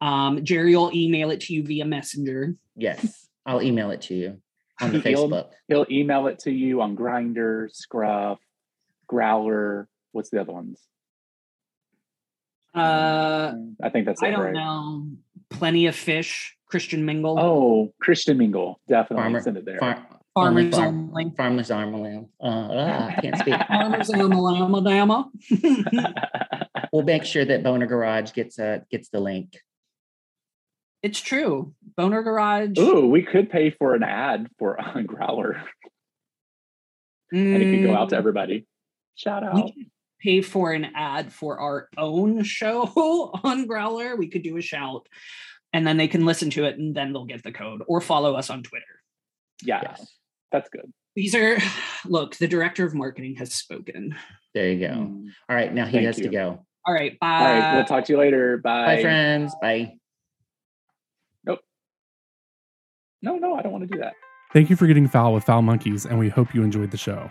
Um, 0.00 0.44
Jerry 0.44 0.76
will 0.76 0.90
email 0.94 1.30
it 1.30 1.40
to 1.42 1.54
you 1.54 1.64
via 1.64 1.84
Messenger. 1.84 2.54
Yes. 2.76 3.28
I'll 3.46 3.62
email 3.62 3.90
it 3.90 4.02
to 4.02 4.14
you 4.14 4.40
on 4.80 4.92
the 4.92 5.00
He'll- 5.00 5.28
Facebook. 5.28 5.50
He'll 5.68 5.86
email 5.90 6.26
it 6.26 6.40
to 6.40 6.50
you 6.52 6.80
on 6.80 6.96
Grindr, 6.96 7.72
Scruff, 7.74 8.38
Growler. 9.08 9.88
What's 10.12 10.30
the 10.30 10.40
other 10.40 10.52
ones? 10.52 10.80
Uh, 12.74 13.52
I 13.82 13.88
think 13.90 14.06
that's 14.06 14.22
it, 14.22 14.26
I 14.26 14.30
don't 14.30 14.40
right? 14.40 14.52
know. 14.54 15.06
Plenty 15.50 15.86
of 15.86 15.94
fish. 15.94 16.56
Christian 16.72 17.04
Mingle. 17.04 17.38
Oh, 17.38 17.92
Christian 18.00 18.38
Mingle. 18.38 18.80
Definitely 18.88 19.24
Farmer, 19.24 19.40
send 19.42 19.58
it 19.58 19.66
there. 19.66 19.78
far, 19.78 20.06
Farmers 20.34 20.74
farm- 20.74 21.10
only. 21.14 21.30
Farmers 21.36 21.68
Armalam. 21.68 22.24
Uh, 22.42 22.46
ah, 22.72 23.06
I 23.08 23.20
can't 23.20 23.36
speak. 23.36 23.54
Farmers 23.68 24.10
Alabama. 24.10 25.30
we'll 26.92 27.02
make 27.02 27.24
sure 27.24 27.44
that 27.44 27.62
Boner 27.62 27.84
Garage 27.86 28.32
gets 28.32 28.58
uh, 28.58 28.78
gets 28.90 29.10
the 29.10 29.20
link. 29.20 29.58
it's 31.02 31.20
true. 31.20 31.74
Boner 31.94 32.22
Garage. 32.22 32.78
Ooh, 32.78 33.06
we 33.06 33.22
could 33.22 33.50
pay 33.50 33.68
for 33.70 33.94
an 33.94 34.02
ad 34.02 34.48
for 34.58 34.80
on 34.80 35.04
Growler, 35.12 35.62
and 37.30 37.62
it 37.62 37.76
could 37.76 37.86
go 37.86 37.94
out 37.94 38.08
to 38.08 38.14
Mm, 38.16 38.18
everybody. 38.18 38.66
Shout 39.14 39.42
we 39.54 39.60
out. 39.60 39.74
could 39.74 39.86
pay 40.22 40.40
for 40.40 40.72
an 40.72 40.86
ad 40.94 41.34
for 41.34 41.58
our 41.60 41.88
own 41.98 42.42
show 42.44 42.84
on 43.44 43.66
Growler. 43.66 44.16
We 44.16 44.28
could 44.28 44.42
do 44.42 44.56
a 44.56 44.62
shout, 44.62 45.06
and 45.72 45.86
then 45.86 45.96
they 45.96 46.08
can 46.08 46.24
listen 46.24 46.50
to 46.50 46.64
it, 46.64 46.78
and 46.78 46.94
then 46.94 47.12
they'll 47.12 47.24
get 47.24 47.42
the 47.42 47.52
code 47.52 47.82
or 47.86 48.00
follow 48.00 48.34
us 48.34 48.50
on 48.50 48.62
Twitter. 48.62 48.84
Yeah, 49.62 49.80
Yes. 49.82 50.06
that's 50.50 50.68
good. 50.70 50.92
These 51.14 51.34
are 51.34 51.58
look. 52.06 52.36
The 52.36 52.48
director 52.48 52.84
of 52.84 52.94
marketing 52.94 53.36
has 53.36 53.54
spoken. 53.54 54.14
There 54.54 54.70
you 54.70 54.80
go. 54.86 54.94
Mm. 54.94 55.26
All 55.48 55.56
right, 55.56 55.72
now 55.72 55.86
he 55.86 55.92
Thank 55.92 56.06
has 56.06 56.16
to 56.16 56.28
go. 56.28 56.64
All 56.86 56.94
right. 56.94 57.18
Bye. 57.20 57.26
All 57.28 57.44
right, 57.44 57.74
we'll 57.76 57.84
talk 57.84 58.04
to 58.06 58.12
you 58.12 58.18
later. 58.18 58.58
Bye. 58.58 58.96
Bye, 58.96 59.02
friends. 59.02 59.54
Bye. 59.62 59.94
Nope. 61.44 61.60
No, 63.22 63.36
no, 63.36 63.54
I 63.54 63.62
don't 63.62 63.72
want 63.72 63.88
to 63.88 63.94
do 63.94 64.00
that. 64.00 64.14
Thank 64.52 64.68
you 64.68 64.76
for 64.76 64.86
getting 64.86 65.08
foul 65.08 65.32
with 65.32 65.44
Foul 65.44 65.62
Monkeys, 65.62 66.04
and 66.04 66.18
we 66.18 66.28
hope 66.28 66.54
you 66.54 66.62
enjoyed 66.62 66.90
the 66.90 66.96
show. 66.98 67.30